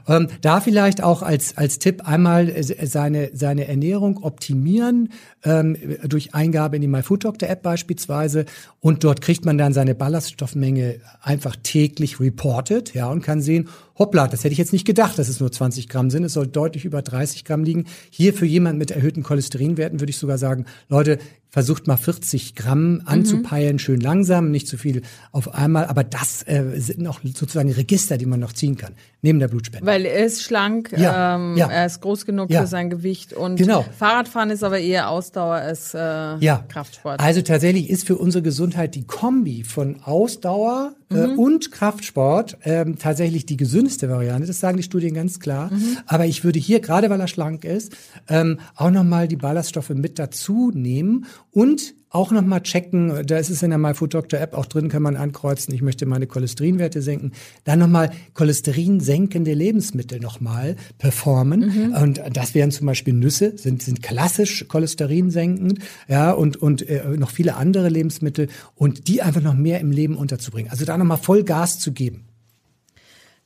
[0.08, 5.10] ähm, da vielleicht auch als als Tipp einmal äh, seine seine Ernährung optimieren
[5.44, 8.46] ähm, durch Eingabe in die MyFoodDoctor App beispielsweise.
[8.80, 12.94] Und dort kriegt man dann seine Ballaststoffmenge einfach täglich reported.
[12.94, 13.70] Ja, und kann sehen,
[14.00, 16.24] hoppla, das hätte ich jetzt nicht gedacht, dass es nur 20 Gramm sind.
[16.24, 17.86] Es soll deutlich über 30 Gramm liegen.
[18.10, 21.20] Hier für jemanden mit erhöhten Cholesterinwerten würde ich sogar sagen, Leute,
[21.50, 23.80] versucht mal 40 Gramm anzupeilen, mhm.
[23.80, 25.86] schön langsam, nicht zu viel auf einmal.
[25.86, 29.86] Aber das äh, sind noch sozusagen Register, die man noch ziehen kann, neben der Blutspende.
[29.86, 31.68] Weil er ist schlank, ja, ähm, ja.
[31.70, 32.62] er ist groß genug ja.
[32.62, 33.86] für sein Gewicht und genau.
[33.98, 36.66] Fahrradfahren ist aber eher Ausdauer als äh, ja.
[36.68, 37.20] Kraftsport.
[37.20, 41.40] Also tatsächlich ist für unsere Gesundheit die Kombi von Ausdauer äh, mhm.
[41.40, 44.48] und Kraftsport ähm, tatsächlich die gesündeste Variante.
[44.48, 45.72] Das sagen die Studien ganz klar.
[45.72, 45.98] Mhm.
[46.06, 47.96] Aber ich würde hier, gerade weil er schlank ist,
[48.28, 51.26] ähm, auch nochmal die Ballaststoffe mit dazu nehmen
[51.58, 55.16] und auch nochmal checken, da ist es in der MyFoodDoctor App auch drin, kann man
[55.16, 57.32] ankreuzen, ich möchte meine Cholesterinwerte senken.
[57.64, 61.62] Dann nochmal cholesterinsenkende Lebensmittel nochmal performen.
[61.62, 61.94] Mhm.
[61.96, 67.32] Und das wären zum Beispiel Nüsse, sind, sind klassisch cholesterinsenkend, ja, und, und äh, noch
[67.32, 70.70] viele andere Lebensmittel und die einfach noch mehr im Leben unterzubringen.
[70.70, 72.28] Also da nochmal voll Gas zu geben.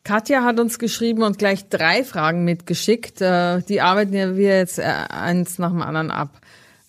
[0.04, 3.22] Katja hat uns geschrieben und gleich drei Fragen mitgeschickt.
[3.22, 6.42] Äh, die arbeiten ja wir jetzt äh, eins nach dem anderen ab.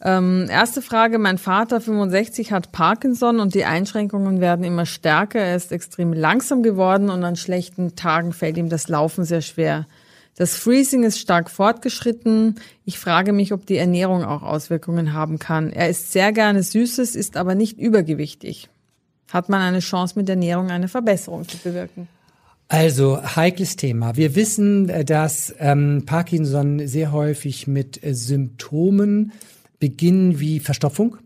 [0.05, 5.39] Ähm, erste Frage, mein Vater 65 hat Parkinson und die Einschränkungen werden immer stärker.
[5.39, 9.87] Er ist extrem langsam geworden und an schlechten Tagen fällt ihm das Laufen sehr schwer.
[10.37, 12.57] Das Freezing ist stark fortgeschritten.
[12.85, 15.71] Ich frage mich, ob die Ernährung auch Auswirkungen haben kann.
[15.71, 18.69] Er isst sehr gerne Süßes, ist aber nicht übergewichtig.
[19.33, 22.09] Hat man eine Chance, mit Ernährung eine Verbesserung zu bewirken?
[22.67, 24.17] Also heikles Thema.
[24.17, 29.33] Wir wissen, äh, dass ähm, Parkinson sehr häufig mit äh, Symptomen
[29.83, 31.17] beginnen wie Verstopfung.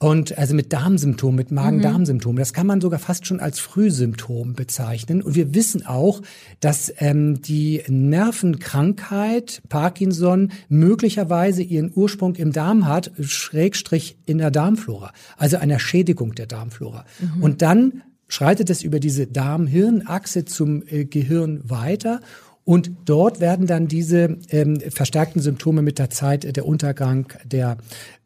[0.00, 2.36] Und also mit Darmsymptomen, mit Magen-Darm-Symptomen.
[2.40, 5.22] Das kann man sogar fast schon als Frühsymptom bezeichnen.
[5.22, 6.20] Und wir wissen auch,
[6.58, 15.12] dass ähm, die Nervenkrankheit Parkinson möglicherweise ihren Ursprung im Darm hat, Schrägstrich in der Darmflora,
[15.36, 17.04] also einer Schädigung der Darmflora.
[17.20, 17.42] Mhm.
[17.42, 22.20] Und dann schreitet es über diese Darm-Hirn-Achse zum äh, Gehirn weiter
[22.66, 27.78] Und dort werden dann diese ähm, verstärkten Symptome mit der Zeit, äh, der Untergang der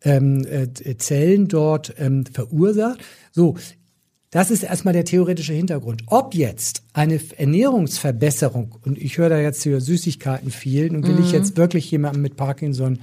[0.02, 3.00] ähm, äh, Zellen dort ähm, verursacht.
[3.32, 3.56] So,
[4.30, 6.04] das ist erstmal der theoretische Hintergrund.
[6.06, 11.24] Ob jetzt eine Ernährungsverbesserung, und ich höre da jetzt hier Süßigkeiten viel, und will mhm.
[11.24, 13.00] ich jetzt wirklich jemanden mit Parkinson,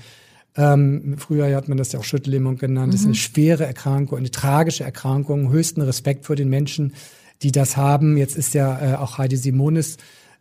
[0.55, 2.91] ähm, früher hat man das ja auch Schüttellähmung genannt, mhm.
[2.93, 3.17] das ist eine mhm.
[3.17, 6.95] schwere Erkrankung, eine tragische Erkrankung, höchsten Respekt vor den Menschen,
[7.43, 8.17] die das haben.
[8.17, 9.97] Jetzt ist ja äh, auch Heidi Simonis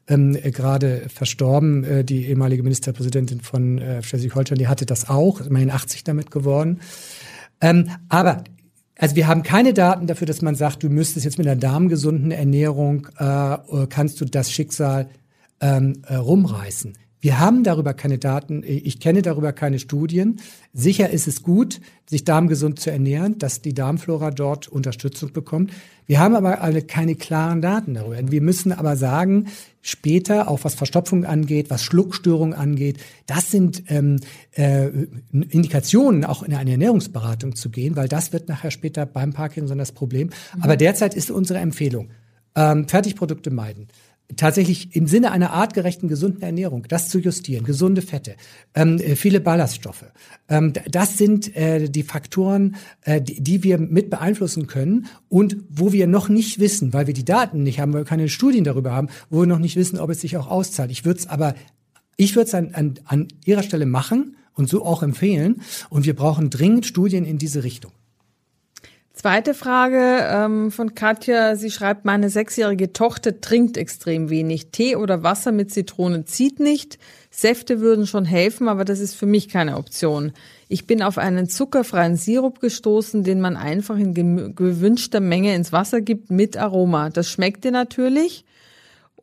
[0.08, 5.40] ähm, äh, gerade verstorben, äh, die ehemalige Ministerpräsidentin von äh, Schleswig-Holstein, die hatte das auch,
[5.40, 6.80] immerhin 80 damit geworden.
[7.60, 8.44] Ähm, aber
[8.98, 12.30] also wir haben keine Daten dafür, dass man sagt, du müsstest jetzt mit einer darmgesunden
[12.30, 15.08] Ernährung, äh, kannst du das Schicksal
[15.60, 16.96] ähm, äh, rumreißen.
[17.26, 20.36] Wir haben darüber keine Daten, ich kenne darüber keine Studien.
[20.72, 25.72] Sicher ist es gut, sich darmgesund zu ernähren, dass die Darmflora dort Unterstützung bekommt.
[26.06, 28.16] Wir haben aber alle keine klaren Daten darüber.
[28.30, 29.48] Wir müssen aber sagen,
[29.82, 34.20] später, auch was Verstopfung angeht, was Schluckstörungen angeht, das sind ähm,
[34.52, 34.86] äh,
[35.32, 39.90] Indikationen, auch in eine Ernährungsberatung zu gehen, weil das wird nachher später beim Parkinson das
[39.90, 40.28] Problem.
[40.28, 40.62] Mhm.
[40.62, 42.10] Aber derzeit ist unsere Empfehlung,
[42.54, 43.88] ähm, Fertigprodukte meiden
[44.34, 48.36] tatsächlich im Sinne einer artgerechten, gesunden Ernährung, das zu justieren, gesunde Fette,
[48.74, 50.06] ähm, äh, viele Ballaststoffe.
[50.48, 55.92] Ähm, das sind äh, die Faktoren, äh, die, die, wir mit beeinflussen können und wo
[55.92, 58.92] wir noch nicht wissen, weil wir die Daten nicht haben, weil wir keine Studien darüber
[58.92, 60.90] haben, wo wir noch nicht wissen, ob es sich auch auszahlt.
[60.90, 61.54] Ich würde es aber,
[62.16, 65.62] ich würde es an, an, an Ihrer Stelle machen und so auch empfehlen.
[65.88, 67.92] Und wir brauchen dringend Studien in diese Richtung.
[69.16, 71.56] Zweite Frage ähm, von Katja.
[71.56, 74.72] Sie schreibt, meine sechsjährige Tochter trinkt extrem wenig.
[74.72, 76.98] Tee oder Wasser mit Zitrone zieht nicht.
[77.30, 80.32] Säfte würden schon helfen, aber das ist für mich keine Option.
[80.68, 86.02] Ich bin auf einen zuckerfreien Sirup gestoßen, den man einfach in gewünschter Menge ins Wasser
[86.02, 87.08] gibt mit Aroma.
[87.08, 88.44] Das schmeckt ihr natürlich.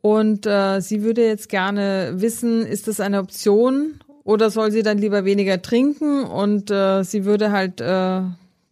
[0.02, 4.98] Und äh, sie würde jetzt gerne wissen, ist das eine Option oder soll sie dann
[4.98, 6.24] lieber weniger trinken?
[6.24, 8.22] Und äh, sie würde halt äh,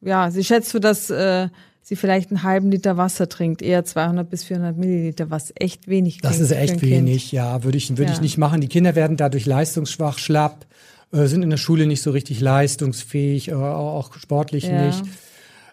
[0.03, 1.49] ja, sie schätzt für das, äh,
[1.81, 6.19] sie vielleicht einen halben Liter Wasser trinkt, eher 200 bis 400 Milliliter, was echt wenig
[6.21, 7.33] Das ist echt wenig, kind.
[7.33, 8.13] ja, würde ich, würde ja.
[8.13, 8.61] ich nicht machen.
[8.61, 10.67] Die Kinder werden dadurch leistungsschwach, schlapp,
[11.13, 14.87] äh, sind in der Schule nicht so richtig leistungsfähig, äh, auch sportlich ja.
[14.87, 15.03] nicht.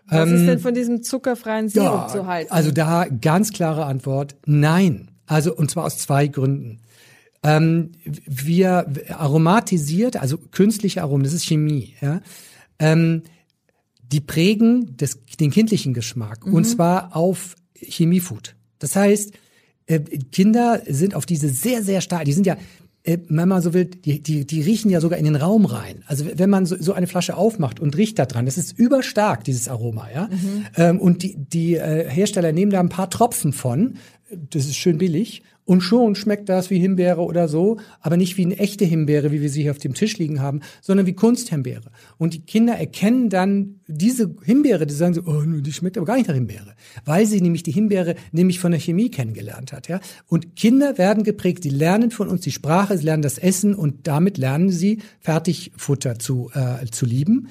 [0.08, 2.52] Was ähm, ist denn von diesem zuckerfreien Sirup ja, zu halten?
[2.52, 5.10] Also da ganz klare Antwort, nein.
[5.28, 6.80] Also und zwar aus zwei Gründen.
[7.44, 12.22] Ähm, wir aromatisiert, also künstliche Aromen, das ist Chemie, ja.
[12.80, 13.24] Ähm,
[14.12, 16.54] die prägen das, den kindlichen Geschmack mhm.
[16.54, 18.56] und zwar auf Chemiefood.
[18.80, 19.34] Das heißt,
[19.86, 20.00] äh,
[20.32, 22.58] Kinder sind auf diese sehr, sehr stark, die sind ja,
[23.04, 26.04] äh, wenn man so will, die, die, die riechen ja sogar in den Raum rein.
[26.08, 29.44] Also wenn man so, so eine Flasche aufmacht und riecht da dran, das ist überstark,
[29.44, 30.28] dieses Aroma, ja.
[30.28, 30.66] Mhm.
[30.76, 33.96] Ähm, und die, die äh, Hersteller nehmen da ein paar Tropfen von,
[34.32, 38.46] das ist schön billig und schon schmeckt das wie Himbeere oder so, aber nicht wie
[38.46, 41.92] eine echte Himbeere, wie wir sie hier auf dem Tisch liegen haben, sondern wie Kunsthimbeere.
[42.18, 46.16] Und die Kinder erkennen dann diese Himbeere, die sagen so, oh, die schmeckt aber gar
[46.16, 46.74] nicht nach Himbeere,
[47.06, 49.88] weil sie nämlich die Himbeere nämlich von der Chemie kennengelernt hat.
[49.88, 50.00] Ja?
[50.26, 54.08] Und Kinder werden geprägt, sie lernen von uns die Sprache, sie lernen das Essen und
[54.08, 57.50] damit lernen sie Fertigfutter zu, äh, zu lieben.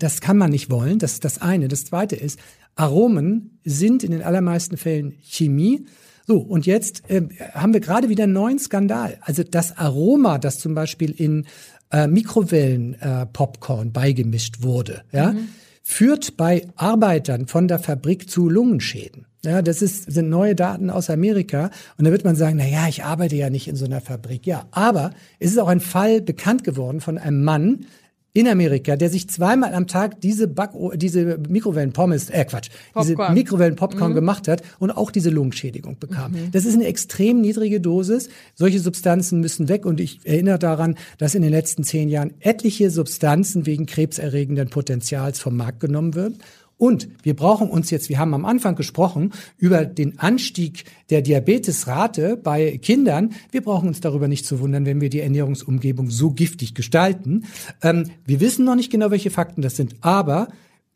[0.00, 1.68] Das kann man nicht wollen, das ist das eine.
[1.68, 2.40] Das zweite ist,
[2.74, 5.84] Aromen sind in den allermeisten Fällen Chemie
[6.30, 7.22] so, und jetzt äh,
[7.54, 9.18] haben wir gerade wieder einen neuen Skandal.
[9.20, 11.44] Also das Aroma, das zum Beispiel in
[11.90, 15.48] äh, Mikrowellen-Popcorn äh, beigemischt wurde, ja, mhm.
[15.82, 19.26] führt bei Arbeitern von der Fabrik zu Lungenschäden.
[19.44, 21.72] Ja, das ist, sind neue Daten aus Amerika.
[21.98, 24.46] Und da wird man sagen, na ja, ich arbeite ja nicht in so einer Fabrik.
[24.46, 25.10] Ja, aber
[25.40, 27.86] es ist auch ein Fall bekannt geworden von einem Mann,
[28.32, 33.06] in Amerika, der sich zweimal am Tag diese Back diese Mikrowellen-Pommes, äh Quatsch, Popcorn.
[33.06, 34.14] diese Mikrowellen-Popcorn mhm.
[34.14, 36.32] gemacht hat und auch diese Lungenschädigung bekam.
[36.32, 36.50] Mhm.
[36.52, 38.28] Das ist eine extrem niedrige Dosis.
[38.54, 42.90] Solche Substanzen müssen weg und ich erinnere daran, dass in den letzten zehn Jahren etliche
[42.90, 46.38] Substanzen wegen krebserregenden Potenzials vom Markt genommen werden.
[46.80, 52.38] Und wir brauchen uns jetzt, wir haben am Anfang gesprochen über den Anstieg der Diabetesrate
[52.38, 53.34] bei Kindern.
[53.50, 57.44] Wir brauchen uns darüber nicht zu wundern, wenn wir die Ernährungsumgebung so giftig gestalten.
[57.82, 60.48] Ähm, wir wissen noch nicht genau, welche Fakten das sind, aber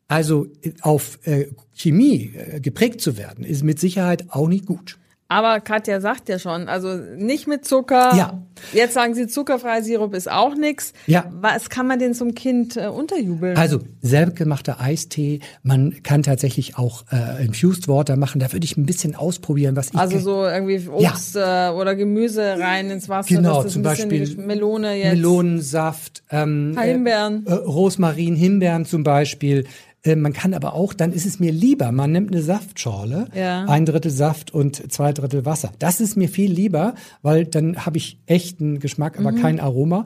[0.07, 0.47] also
[0.81, 4.97] auf äh, Chemie äh, geprägt zu werden, ist mit Sicherheit auch nicht gut.
[5.27, 8.15] Aber Katja sagt ja schon, also nicht mit Zucker.
[8.15, 8.43] Ja.
[8.73, 10.93] Jetzt sagen sie, zuckerfreier Sirup ist auch nix.
[11.07, 11.25] Ja.
[11.41, 13.57] Was kann man denn zum Kind äh, unterjubeln?
[13.57, 15.39] Also selbstgemachter Eistee.
[15.63, 18.39] Man kann tatsächlich auch äh, Infused Water machen.
[18.39, 21.71] Da würde ich ein bisschen ausprobieren, was ich Also so irgendwie Obst ja.
[21.71, 23.35] äh, oder Gemüse rein ins Wasser.
[23.35, 25.15] Genau, zum Beispiel Melone jetzt.
[25.15, 26.23] Melonensaft.
[26.29, 27.47] Ähm, Himbeeren.
[27.47, 29.65] Äh, Rosmarin, Himbeeren zum Beispiel
[30.05, 33.65] Äh, man kann aber auch, dann ist es mir lieber, man nimmt eine Saftschorle, Ja.
[33.65, 35.71] ein Drittel Saft und zwei Drittel Wasser.
[35.79, 40.05] Das ist mir viel lieber, weil dann habe ich echten Geschmack, aber kein Aroma.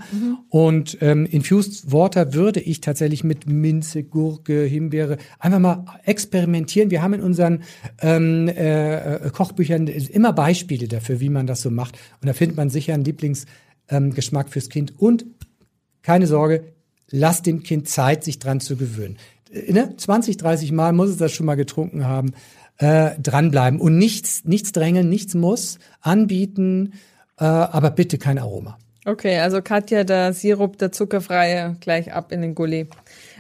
[0.50, 6.92] Und ähm, Infused Water würde ich tatsächlich mit Minze, Gurke, Himbeere einfach mal experimentieren.
[6.92, 7.64] Wir haben in unseren
[8.02, 11.98] ähm, äh, Kochbüchern immer Beispiele dafür, wie man das so macht.
[12.22, 14.94] Und da findet man sicher einen Lieblingsgeschmack ähm, fürs Kind.
[15.00, 15.26] Und
[16.02, 16.64] keine Sorge,
[17.12, 19.18] lasst dem Kind Zeit, sich dran zu gewöhnen.
[19.52, 19.96] Äh, Ne?
[19.96, 22.34] 20, 30 Mal muss es das schon mal getrunken haben.
[22.78, 26.94] Äh, dranbleiben und nichts, nichts drängeln, nichts muss, anbieten,
[27.38, 28.78] äh, aber bitte kein Aroma.
[29.06, 32.88] Okay, also Katja, der Sirup, der zuckerfreie, gleich ab in den Gully.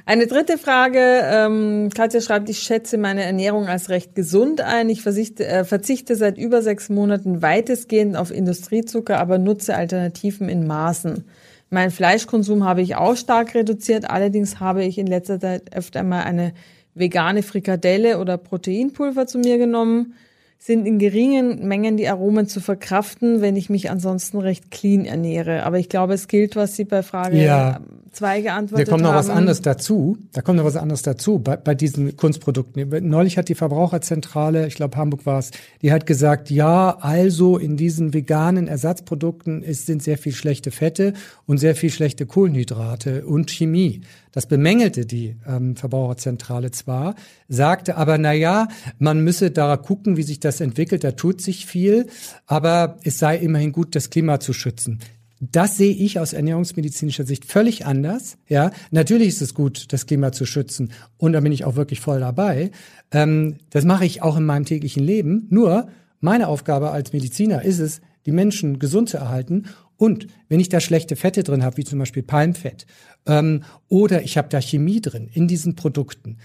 [0.05, 0.99] Eine dritte Frage.
[0.99, 4.89] Ähm, Katja schreibt, ich schätze meine Ernährung als recht gesund ein.
[4.89, 10.65] Ich versichte, äh, verzichte seit über sechs Monaten weitestgehend auf Industriezucker, aber nutze Alternativen in
[10.65, 11.25] Maßen.
[11.69, 14.09] Mein Fleischkonsum habe ich auch stark reduziert.
[14.09, 16.53] Allerdings habe ich in letzter Zeit öfter mal eine
[16.95, 20.15] vegane Frikadelle oder Proteinpulver zu mir genommen.
[20.57, 25.63] Sind in geringen Mengen die Aromen zu verkraften, wenn ich mich ansonsten recht clean ernähre.
[25.63, 27.79] Aber ich glaube, es gilt, was Sie bei Frage Ja.
[28.11, 28.91] 2 Da geantwortet haben.
[28.91, 30.17] kommt noch was anderes dazu.
[30.33, 33.07] Da kommt noch was anderes dazu bei, bei diesen Kunstprodukten.
[33.07, 35.51] Neulich hat die Verbraucherzentrale, ich glaube Hamburg war es,
[35.81, 41.13] die hat gesagt, ja, also in diesen veganen Ersatzprodukten ist, sind sehr viel schlechte Fette
[41.45, 44.01] und sehr viel schlechte Kohlenhydrate und Chemie.
[44.31, 47.15] Das bemängelte die ähm, Verbraucherzentrale zwar,
[47.47, 48.67] sagte aber, na ja,
[48.99, 51.03] man müsse da gucken, wie sich das entwickelt.
[51.03, 52.07] Da tut sich viel,
[52.45, 54.99] aber es sei immerhin gut, das Klima zu schützen.
[55.39, 58.37] Das sehe ich aus ernährungsmedizinischer Sicht völlig anders.
[58.47, 62.01] Ja, natürlich ist es gut, das Klima zu schützen, und da bin ich auch wirklich
[62.01, 62.71] voll dabei.
[63.11, 65.47] Ähm, das mache ich auch in meinem täglichen Leben.
[65.49, 65.87] Nur
[66.19, 69.67] meine Aufgabe als Mediziner ist es, die Menschen gesund zu erhalten.
[69.95, 72.85] Und wenn ich da schlechte Fette drin habe, wie zum Beispiel Palmfett,
[73.25, 76.37] ähm, oder ich habe da Chemie drin in diesen Produkten,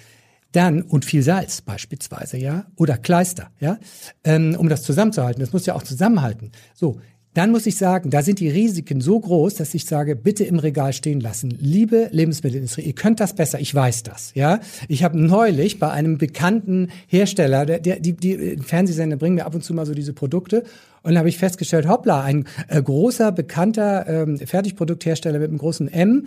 [0.52, 3.78] dann und viel Salz beispielsweise, ja, oder Kleister, ja,
[4.22, 5.40] ähm, um das zusammenzuhalten.
[5.40, 6.52] Das muss ja auch zusammenhalten.
[6.74, 7.00] So,
[7.34, 10.58] dann muss ich sagen, da sind die Risiken so groß, dass ich sage, bitte im
[10.58, 11.50] Regal stehen lassen.
[11.60, 14.60] Liebe Lebensmittelindustrie, ihr könnt das besser, ich weiß das, ja.
[14.88, 19.54] Ich habe neulich bei einem bekannten Hersteller, der, der die, die Fernsehsender bringen mir ab
[19.54, 20.64] und zu mal so diese Produkte
[21.02, 25.92] und da habe ich festgestellt, hoppla, ein äh, großer bekannter ähm, Fertigprodukthersteller mit einem großen
[25.92, 26.26] M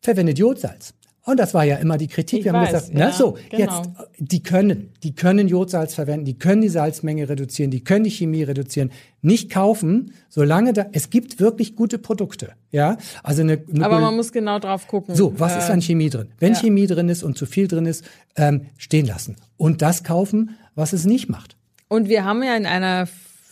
[0.00, 0.94] verwendet Jodsalz.
[1.28, 2.38] Und das war ja immer die Kritik.
[2.38, 3.82] Ich Wir haben weiß, gesagt, ja, ne, so, genau.
[3.82, 8.10] jetzt, die können, die können Jodsalz verwenden, die können die Salzmenge reduzieren, die können die
[8.10, 8.90] Chemie reduzieren.
[9.20, 12.96] Nicht kaufen, solange da, es gibt wirklich gute Produkte, ja.
[13.22, 15.14] Also eine, eine Aber man muss genau drauf gucken.
[15.14, 16.28] so, was ist Äh, an Chemie drin?
[16.38, 16.60] Wenn ja.
[16.60, 18.06] Chemie drin ist und zu viel drin ist,
[18.36, 19.36] ähm, stehen lassen.
[19.58, 21.56] Und das kaufen, was es nicht macht.
[21.88, 23.06] Und wir haben ja in einer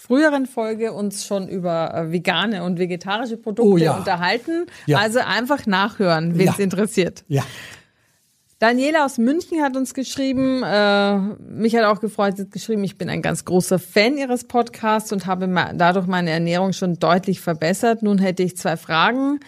[0.07, 3.97] früheren Folge uns schon über äh, vegane und vegetarische Produkte Oh ja.
[3.97, 4.67] unterhalten.
[4.87, 4.99] Ja.
[4.99, 6.65] Also einfach nachhören, wen es Ja.
[6.65, 7.25] interessiert.
[7.29, 7.43] Ja.
[8.59, 12.97] Daniela aus München hat uns geschrieben, äh, mich hat auch gefreut, sie hat geschrieben, ich
[12.97, 18.03] bin ein ganz großer Fan ihres Podcasts und habe dadurch meine Ernährung schon deutlich verbessert.
[18.03, 19.41] Nun hätte ich zwei Fragen.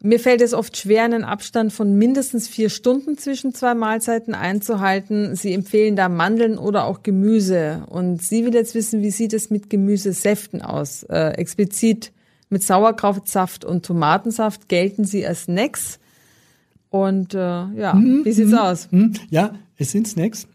[0.00, 5.34] Mir fällt es oft schwer, einen Abstand von mindestens vier Stunden zwischen zwei Mahlzeiten einzuhalten.
[5.34, 7.82] Sie empfehlen da Mandeln oder auch Gemüse.
[7.88, 11.02] Und sie will jetzt wissen, wie sieht es mit Gemüsesäften aus?
[11.02, 12.12] Äh, explizit
[12.48, 15.98] mit Sauerkrautsaft und Tomatensaft gelten sie als Snacks.
[16.90, 18.88] Und äh, ja, wie sieht's aus?
[18.90, 20.46] Hm, ja, es sind Snacks,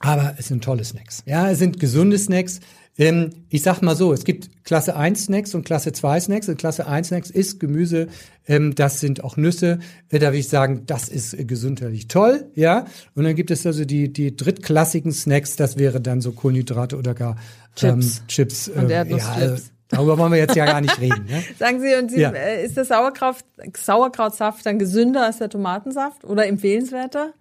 [0.00, 1.22] aber es sind tolle Snacks.
[1.26, 2.60] Ja, es sind gesunde Snacks.
[2.96, 6.48] Ähm, ich sag mal so, es gibt Klasse 1 Snacks und Klasse 2 Snacks.
[6.48, 8.08] Und Klasse 1 Snacks ist Gemüse,
[8.48, 9.78] ähm, das sind auch Nüsse.
[10.08, 12.86] Äh, da würde ich sagen, das ist äh, gesundheitlich toll, ja.
[13.14, 17.14] Und dann gibt es also die, die drittklassigen Snacks, das wäre dann so Kohlenhydrate oder
[17.14, 17.36] gar
[17.82, 18.22] ähm, Chips.
[18.26, 18.68] Chips.
[18.68, 19.36] Und äh, Erdnusschips.
[19.36, 21.26] ja, also, darüber wollen wir jetzt ja gar nicht reden.
[21.28, 21.42] Ne?
[21.58, 22.30] Sagen Sie, und Sie, Ja.
[22.32, 23.36] äh, ist der Sauerkraut,
[23.76, 27.32] Sauerkrautsaft dann gesünder als der Tomatensaft oder empfehlenswerter?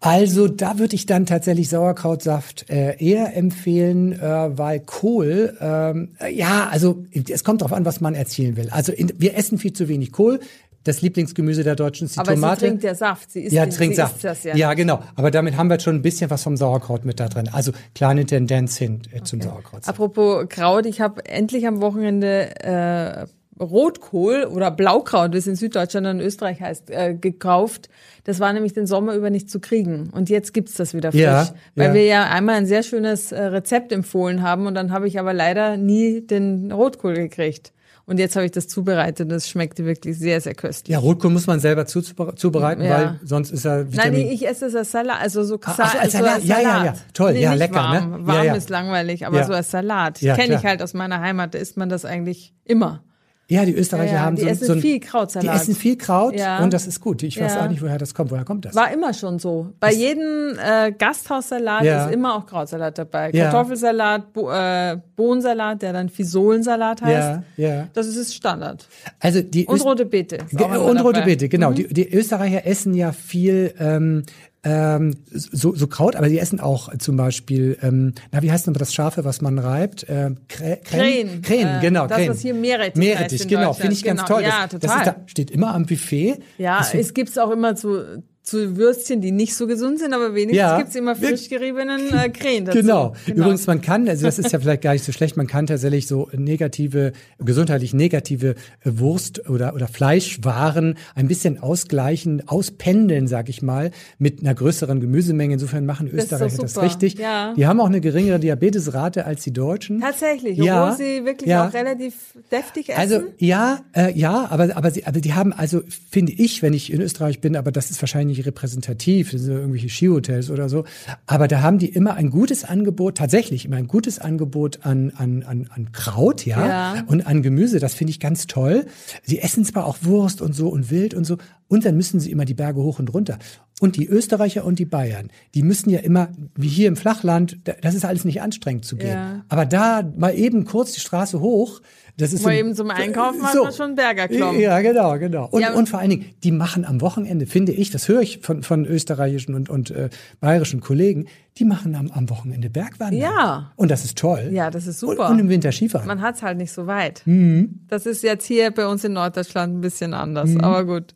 [0.00, 6.32] Also da würde ich dann tatsächlich Sauerkrautsaft äh, eher empfehlen, äh, weil Kohl, ähm, äh,
[6.32, 8.68] ja, also es kommt darauf an, was man erzielen will.
[8.70, 10.38] Also in, wir essen viel zu wenig Kohl.
[10.84, 12.60] Das Lieblingsgemüse der Deutschen ist die Aber Tomate.
[12.60, 13.32] sie trinkt ja Saft.
[13.32, 14.22] Sie isst, ja, den- trinkt Saft.
[14.22, 14.54] das ja.
[14.54, 15.00] ja, genau.
[15.16, 17.48] Aber damit haben wir schon ein bisschen was vom Sauerkraut mit da drin.
[17.50, 19.88] Also kleine Tendenz hin äh, zum Sauerkraut.
[19.88, 23.26] Apropos Kraut, ich habe endlich am Wochenende äh,
[23.60, 27.88] Rotkohl oder Blaukraut, wie es in Süddeutschland und Österreich heißt, äh, gekauft.
[28.26, 30.10] Das war nämlich den Sommer über nicht zu kriegen.
[30.10, 31.20] Und jetzt gibt's das wieder frisch.
[31.20, 31.94] Ja, weil ja.
[31.94, 35.32] wir ja einmal ein sehr schönes äh, Rezept empfohlen haben und dann habe ich aber
[35.32, 37.72] leider nie den Rotkohl gekriegt.
[38.04, 40.92] Und jetzt habe ich das zubereitet und es schmeckte wirklich sehr, sehr köstlich.
[40.92, 42.90] Ja, Rotkohl muss man selber zuzubere- zubereiten, Ja.
[42.90, 44.12] weil sonst ist er Nein, Vitamin.
[44.26, 46.42] nee, ich esse es als Salat, also so, Ach, Sa ach so, als so Salat.
[46.44, 46.94] Ja, ja, ja.
[47.14, 48.10] Toll, nee, ja, lecker, ne?
[48.10, 48.12] warm.
[48.22, 48.54] Ja, Warm ja.
[48.54, 50.20] ist langweilig, aber so als Salat.
[50.20, 53.02] Ja, Kenne ich halt aus meiner Heimat, da isst man das eigentlich immer.
[53.48, 55.44] Ja, die Österreicher Ja, ja, haben die so, essen so ein, viel Krautsalat.
[55.44, 56.58] Die essen viel Kraut Ja.
[56.64, 57.22] und das ist gut.
[57.22, 58.32] Ich weiß auch nicht, woher das kommt.
[58.32, 58.74] Woher kommt das?
[58.74, 59.72] War immer schon so.
[59.78, 63.30] Bei jedem äh, Gasthaussalat ist immer auch Krautsalat dabei.
[63.30, 67.40] Kartoffelsalat, Bo äh, Bohnensalat, der dann Fisolensalat heißt.
[67.56, 67.86] ja.
[67.94, 68.88] Das ist Standard.
[69.20, 70.38] Also die Und Öst- rote Beete.
[70.52, 71.20] Und rote dabei.
[71.20, 71.24] Mhm.
[71.26, 71.72] Beete, genau.
[71.72, 74.24] Die, die Österreicher essen ja viel ähm,
[74.68, 78.74] ähm, so, so Kraut, aber die essen auch zum Beispiel, ähm, na wie heißt denn
[78.74, 80.04] das Scharfe, was man reibt?
[80.08, 81.40] Ähm, Krä Krähen.
[81.42, 82.08] Krähen, Äh, genau.
[82.08, 82.30] das, Krähen.
[82.30, 83.72] was hier Meerrettich Meerrettich, genau.
[83.74, 84.34] Finde ich ganz Genau.
[84.34, 84.42] toll.
[84.42, 84.80] Ja, das, total.
[84.80, 86.38] Das ist da, steht immer am Buffet.
[86.58, 90.14] Ja, Das find- es gibt's auch immer zu, zu Würstchen, die nicht so gesund sind,
[90.14, 90.78] aber wenigstens Ja.
[90.78, 92.78] gibt's immer frisch geriebenen äh, Krähen dazu.
[92.78, 93.12] Genau.
[93.26, 96.06] Übrigens, man kann, also das ist ja vielleicht gar nicht so schlecht, man kann tatsächlich
[96.06, 103.90] so negative, gesundheitlich negative Wurst- oder, oder Fleischwaren ein bisschen ausgleichen, auspendeln, sag ich mal,
[104.18, 105.54] mit einer größeren Gemüsemenge.
[105.54, 106.86] Insofern machen Österreicher das, super.
[106.86, 107.18] richtig.
[107.18, 107.52] Ja.
[107.56, 110.00] Die haben auch eine geringere Diabetesrate als die Deutschen.
[110.00, 111.66] Tatsächlich, obwohl Ja, sie wirklich ja.
[111.68, 112.14] auch relativ
[112.52, 113.00] deftig essen.
[113.00, 116.92] Also ja, äh, ja, aber aber sie, aber die haben also finde ich, wenn ich
[116.92, 120.84] in Österreich bin, aber das ist wahrscheinlich nicht repräsentativ, das sind irgendwelche Skihotels oder so,
[121.26, 125.42] aber da haben die immer ein gutes Angebot, tatsächlich immer ein gutes Angebot an an
[125.42, 126.66] an, an Kraut, ja,
[126.96, 127.04] Ja.
[127.06, 128.86] und an Gemüse, das finde ich ganz toll.
[129.22, 131.36] Sie essen zwar auch Wurst und so und Wild und so
[131.68, 133.38] und dann müssen sie immer die Berge hoch und runter.
[133.78, 137.74] Und die Österreicher und die Bayern, die müssen ja immer, wie hier im Flachland, da-
[137.82, 139.10] das ist alles nicht anstrengend zu gehen.
[139.10, 139.44] Ja.
[139.50, 141.82] Aber da mal eben kurz die Straße hoch,
[142.18, 144.60] das ist Mal so- eben zum Einkaufen hat man schon Berger klommen.
[144.60, 145.48] Ja, genau, genau.
[145.50, 145.72] Und, Ja.
[145.74, 148.84] und vor allen Dingen, die machen am Wochenende, finde ich, das höre ich von, von
[148.86, 150.08] österreichischen und, und äh,
[150.40, 151.26] bayerischen Kollegen,
[151.58, 153.20] die machen am, am Wochenende Bergwandern.
[153.20, 153.72] Ja.
[153.76, 154.48] Und das ist toll.
[154.52, 155.26] Ja, das ist super.
[155.26, 156.06] Und, und im Winter Skifahren.
[156.06, 157.22] Man hat's halt nicht so weit.
[157.26, 157.80] Mhm.
[157.88, 161.14] Das ist jetzt hier bei uns in Norddeutschland ein bisschen anders, aber gut.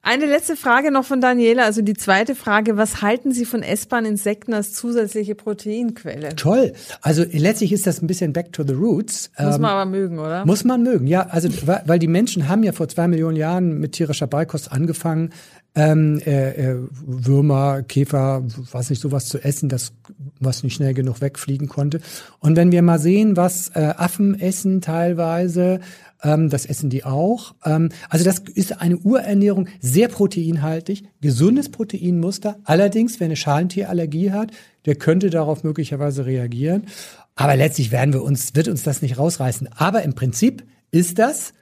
[0.00, 4.04] Eine letzte Frage noch von Daniela, also die zweite Frage, was halten Sie von essbaren
[4.04, 6.36] Insekten als zusätzliche Proteinquelle?
[6.36, 6.72] Toll.
[7.02, 9.30] Also letztlich ist das ein bisschen back to the roots.
[9.38, 10.46] Muss Ähm, man aber mögen, oder?
[10.46, 11.26] Muss man mögen, ja.
[11.26, 15.30] Also weil, weil die Menschen haben ja vor zwei Millionen Jahren mit tierischer Beikost angefangen,
[15.74, 18.42] ähm, äh, äh, Würmer, Käfer,
[18.72, 19.92] was nicht, sowas zu essen, das
[20.40, 22.00] was nicht schnell genug wegfliegen konnte.
[22.38, 25.80] Und wenn wir mal sehen, was äh, Affen essen teilweise,
[26.22, 27.54] ähm, das essen die auch.
[27.64, 32.58] Ähm, also das ist eine Urernährung, sehr proteinhaltig, gesundes Proteinmuster.
[32.64, 34.52] Allerdings, wer eine Schalentierallergie hat,
[34.86, 36.86] der könnte darauf möglicherweise reagieren.
[37.34, 39.68] Aber letztlich werden wir uns, wird uns das nicht rausreißen.
[39.76, 41.52] Aber im Prinzip ist das,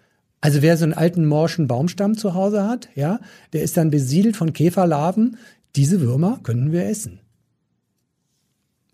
[0.40, 3.20] also wer so einen alten morschen Baumstamm zu Hause hat, ja,
[3.52, 5.36] der ist dann besiedelt von Käferlarven.
[5.74, 7.20] Diese Würmer können wir essen.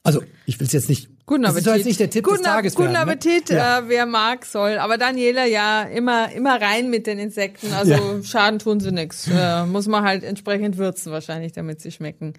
[0.03, 1.09] Also, ich will es jetzt nicht.
[1.33, 1.65] Guten das Appetit.
[1.65, 3.13] soll jetzt nicht der Tipp guten, des Tages Guten werden, ne?
[3.13, 3.79] Appetit, Ja.
[3.79, 4.77] äh, wer mag, soll.
[4.79, 7.73] Aber Daniela, ja, immer, immer rein mit den Insekten.
[7.73, 8.23] Also Ja.
[8.23, 9.29] Schaden tun sie nix.
[9.29, 12.35] Äh, muss man halt entsprechend würzen wahrscheinlich, damit sie schmecken.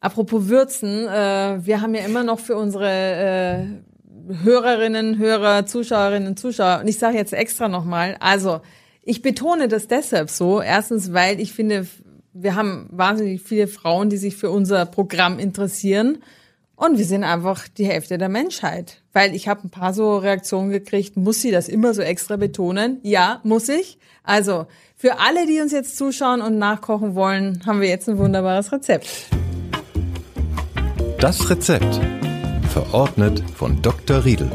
[0.00, 3.66] Apropos Würzen, äh, wir haben ja immer noch für unsere äh,
[4.42, 8.60] Hörerinnen, Hörer, Zuschauerinnen, Zuschauer, und ich sage jetzt extra nochmal, also
[9.02, 11.86] ich betone das deshalb so, erstens, weil ich finde,
[12.32, 16.18] wir haben wahnsinnig viele Frauen, die sich für unser Programm interessieren
[16.84, 19.02] und wir sind einfach die Hälfte der Menschheit.
[19.12, 22.98] Weil ich habe ein paar so Reaktionen gekriegt, muss sie das immer so extra betonen?
[23.02, 23.98] Ja, muss ich.
[24.24, 24.66] Also
[24.96, 29.08] für alle, die uns jetzt zuschauen und nachkochen wollen, haben wir jetzt ein wunderbares Rezept.
[31.20, 32.00] Das Rezept.
[32.72, 34.24] Verordnet von Dr.
[34.24, 34.50] Riedel.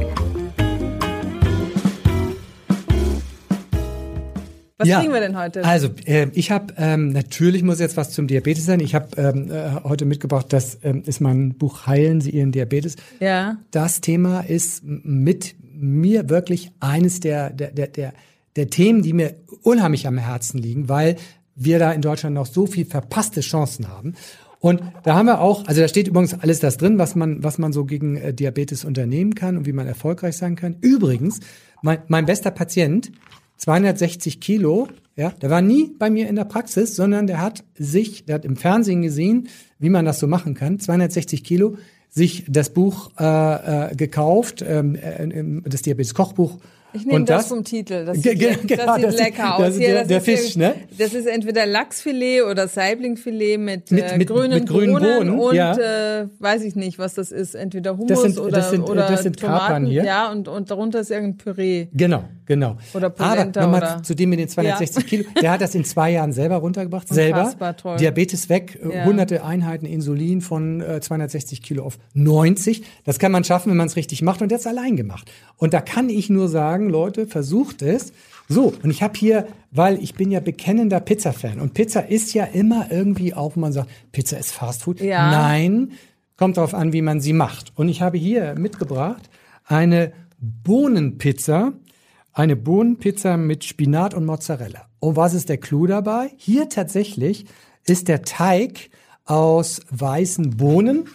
[4.77, 5.65] Was Ja, kriegen wir denn heute?
[5.65, 8.79] Also, äh, ich habe ähm, natürlich muss jetzt was zum Diabetes sein.
[8.79, 12.95] Ich habe ähm, äh, heute mitgebracht, das ähm, ist mein Buch Heilen Sie Ihren Diabetes.
[13.19, 13.57] ja.
[13.71, 18.13] Das Thema ist mit mir wirklich eines der der der der,
[18.55, 21.15] der Themen, die mir unheimlich am Herzen liegen, weil
[21.55, 24.13] wir da in Deutschland noch so viel verpasste Chancen haben.
[24.59, 27.57] Und da haben wir auch, also da steht übrigens alles das drin, was man, was
[27.57, 30.77] man so gegen äh, Diabetes unternehmen kann und wie man erfolgreich sein kann.
[30.81, 31.39] Übrigens,
[31.83, 33.11] mein, mein bester Patient,
[33.57, 38.25] 260 Kilo, ja, der war nie bei mir in der Praxis, sondern der hat sich,
[38.25, 39.49] der hat im Fernsehen gesehen,
[39.79, 41.77] wie man das so machen kann, 260 Kilo,
[42.09, 46.59] sich das Buch äh, äh, gekauft, ähm, äh, das Diabetes-Kochbuch.
[46.97, 48.05] Ich nehme und das, vom Titel.
[48.05, 49.59] Das, sieht, ge- das genau, sieht das ist- lecker aus.
[49.61, 50.75] das ist Hier, der- das der Fisch, ne?
[50.97, 55.39] Das ist entweder Lachsfilet oder Saiblingfilet mit, Mit- äh, mit- grünen, mit grünen Bohnen, Bohnen,
[55.39, 56.21] und ja.
[56.21, 57.55] äh, weiß ich nicht, was das ist.
[57.55, 59.59] Entweder Hummus Das sind- oder, das sind- oder das sind Tomaten.
[59.67, 60.03] Kapern hier.
[60.03, 61.87] Ja, und, und darunter ist irgendein Püree.
[61.93, 62.77] Genau, genau.
[62.93, 65.23] Oder Aber Polenta nochmal oder- zu dem mit den 260 Kilo.
[65.41, 67.07] Der hat das in zwei Jahren selber runtergebracht.
[67.07, 67.39] Selber.
[67.39, 67.97] Unfassbar toll.
[67.97, 69.05] Diabetes weg, äh, Ja.
[69.05, 72.83] hunderte Einheiten Insulin von äh, 260 Kilo auf 90.
[73.05, 75.31] Das kann man schaffen, wenn man es richtig macht und jetzt allein gemacht.
[75.57, 78.13] Und da kann ich nur sagen, Leute, versucht es.
[78.47, 82.45] So, und ich habe hier, weil ich bin ja bekennender Pizza-Fan und Pizza ist ja
[82.45, 85.01] immer irgendwie auch, wo man sagt, Pizza ist Fastfood.
[85.01, 85.29] Ja.
[85.31, 85.93] Nein,
[86.37, 87.73] kommt darauf an, wie man sie macht.
[87.75, 89.29] Und ich habe hier mitgebracht
[89.65, 91.73] eine Bohnenpizza
[92.37, 94.87] eine Bohnenpizza mit Spinat und Mozzarella.
[94.99, 96.31] Und was ist der Clou dabei?
[96.37, 97.45] Hier tatsächlich
[97.83, 98.91] ist der Teig
[99.25, 101.05] aus weißen Bohnen,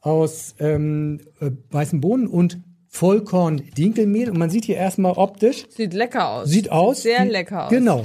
[0.00, 2.58] aus ähm, äh, weißen Bohnen und
[2.96, 4.30] Vollkorn-Dinkelmehl.
[4.30, 5.66] Und man sieht hier erstmal optisch.
[5.68, 6.48] Sieht lecker aus.
[6.48, 7.02] Sieht aus.
[7.02, 7.70] Sehr wie, lecker aus.
[7.70, 8.04] Genau.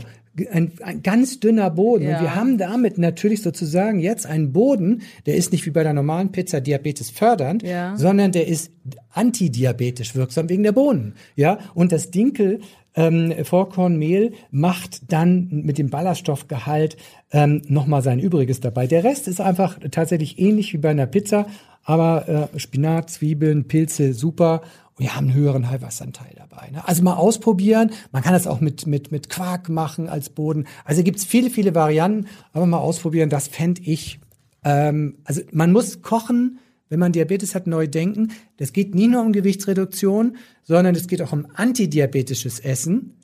[0.52, 2.06] Ein, ein ganz dünner Boden.
[2.06, 2.18] Ja.
[2.18, 5.94] Und wir haben damit natürlich sozusagen jetzt einen Boden, der ist nicht wie bei der
[5.94, 7.98] normalen Pizza Diabetes fördernd, Ja.
[7.98, 8.72] sondern der ist
[9.14, 11.16] antidiabetisch wirksam wegen der Bohnen.
[11.36, 12.62] Ja, und das Dinkel
[12.96, 16.98] ähm, Vollkornmehl macht dann mit dem Ballaststoffgehalt
[17.32, 18.88] ähm, nochmal sein Übriges dabei.
[18.88, 21.46] Der Rest ist einfach tatsächlich ähnlich wie bei einer Pizza,
[21.84, 24.62] aber äh, Spinat, Zwiebeln, Pilze, super.
[25.02, 26.70] Wir haben einen höheren Heilwasseranteil dabei.
[26.70, 26.88] Ne?
[26.88, 27.90] Also mal ausprobieren.
[28.12, 30.68] Man kann das auch mit, mit, mit Quark machen als Boden.
[30.86, 34.20] Also gibt's viele, viele Varianten, aber mal ausprobieren, das fände ich.
[34.64, 38.32] Ähm, also man muss kochen, wenn man Diabetes hat, neu denken.
[38.58, 43.18] Das geht nie nur um Gewichtsreduktion, sondern es geht auch um antidiabetisches Essen.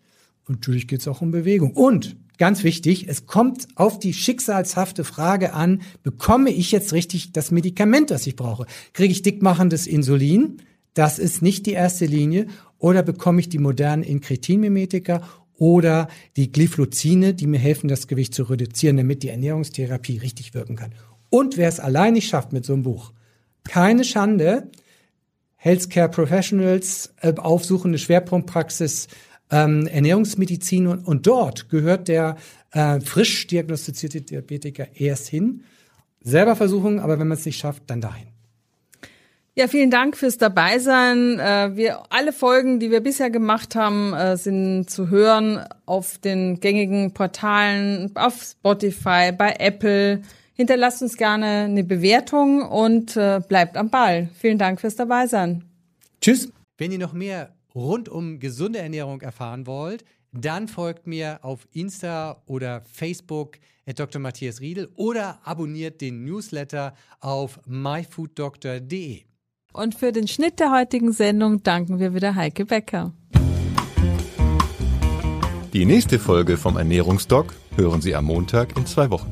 [0.47, 1.73] Und natürlich geht es auch um Bewegung.
[1.73, 7.51] Und ganz wichtig, es kommt auf die schicksalshafte Frage an, bekomme ich jetzt richtig das
[7.51, 8.65] Medikament, das ich brauche?
[8.93, 10.57] Kriege ich dickmachendes Insulin?
[10.97, 12.47] Das ist nicht die erste Linie.
[12.79, 15.21] Oder bekomme ich die modernen Inkretinmimetika
[15.57, 20.75] oder die Glyphlozine, die mir helfen, das Gewicht zu reduzieren, damit die Ernährungstherapie richtig wirken
[20.75, 20.95] kann.
[21.29, 23.13] Und wer es allein nicht schafft mit so einem Buch,
[23.63, 24.71] keine Schande,
[25.55, 29.07] Healthcare Professionals äh, aufsuchen eine Schwerpunktpraxis
[29.51, 32.37] ähm, Ernährungsmedizin und, und dort gehört der
[32.71, 35.63] äh, frisch diagnostizierte Diabetiker erst hin.
[36.21, 38.36] Selber versuchen, aber wenn man es nicht schafft, dann dahin.
[39.57, 41.39] Ja, vielen Dank fürs Dabeisein.
[41.39, 46.59] Äh, Wir, alle Folgen, die wir bisher gemacht haben, äh, sind zu hören auf den
[46.59, 50.21] gängigen Portalen, auf Spotify, bei Apple.
[50.53, 54.29] Hinterlasst uns gerne eine Bewertung und äh, bleibt am Ball.
[54.39, 55.63] Vielen Dank fürs Dabeisein.
[56.21, 56.51] Tschüss.
[56.77, 62.43] Wenn ihr noch mehr rund um gesunde Ernährung erfahren wollt, dann folgt mir auf Insta
[62.45, 64.21] oder Facebook at Dr.
[64.21, 69.26] Matthias Riedel oder abonniert den Newsletter auf myfooddoctor.de.
[69.77, 73.13] Und für den Schnitt der heutigen Sendung danken wir wieder Heike Becker.
[75.71, 79.31] Die nächste Folge vom Ernährungsdoc hören Sie am Montag in zwei Wochen.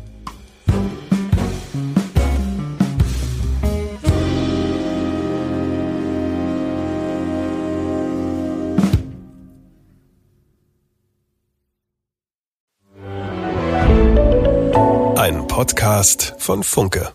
[15.18, 17.15] Ein Podcast von Funke.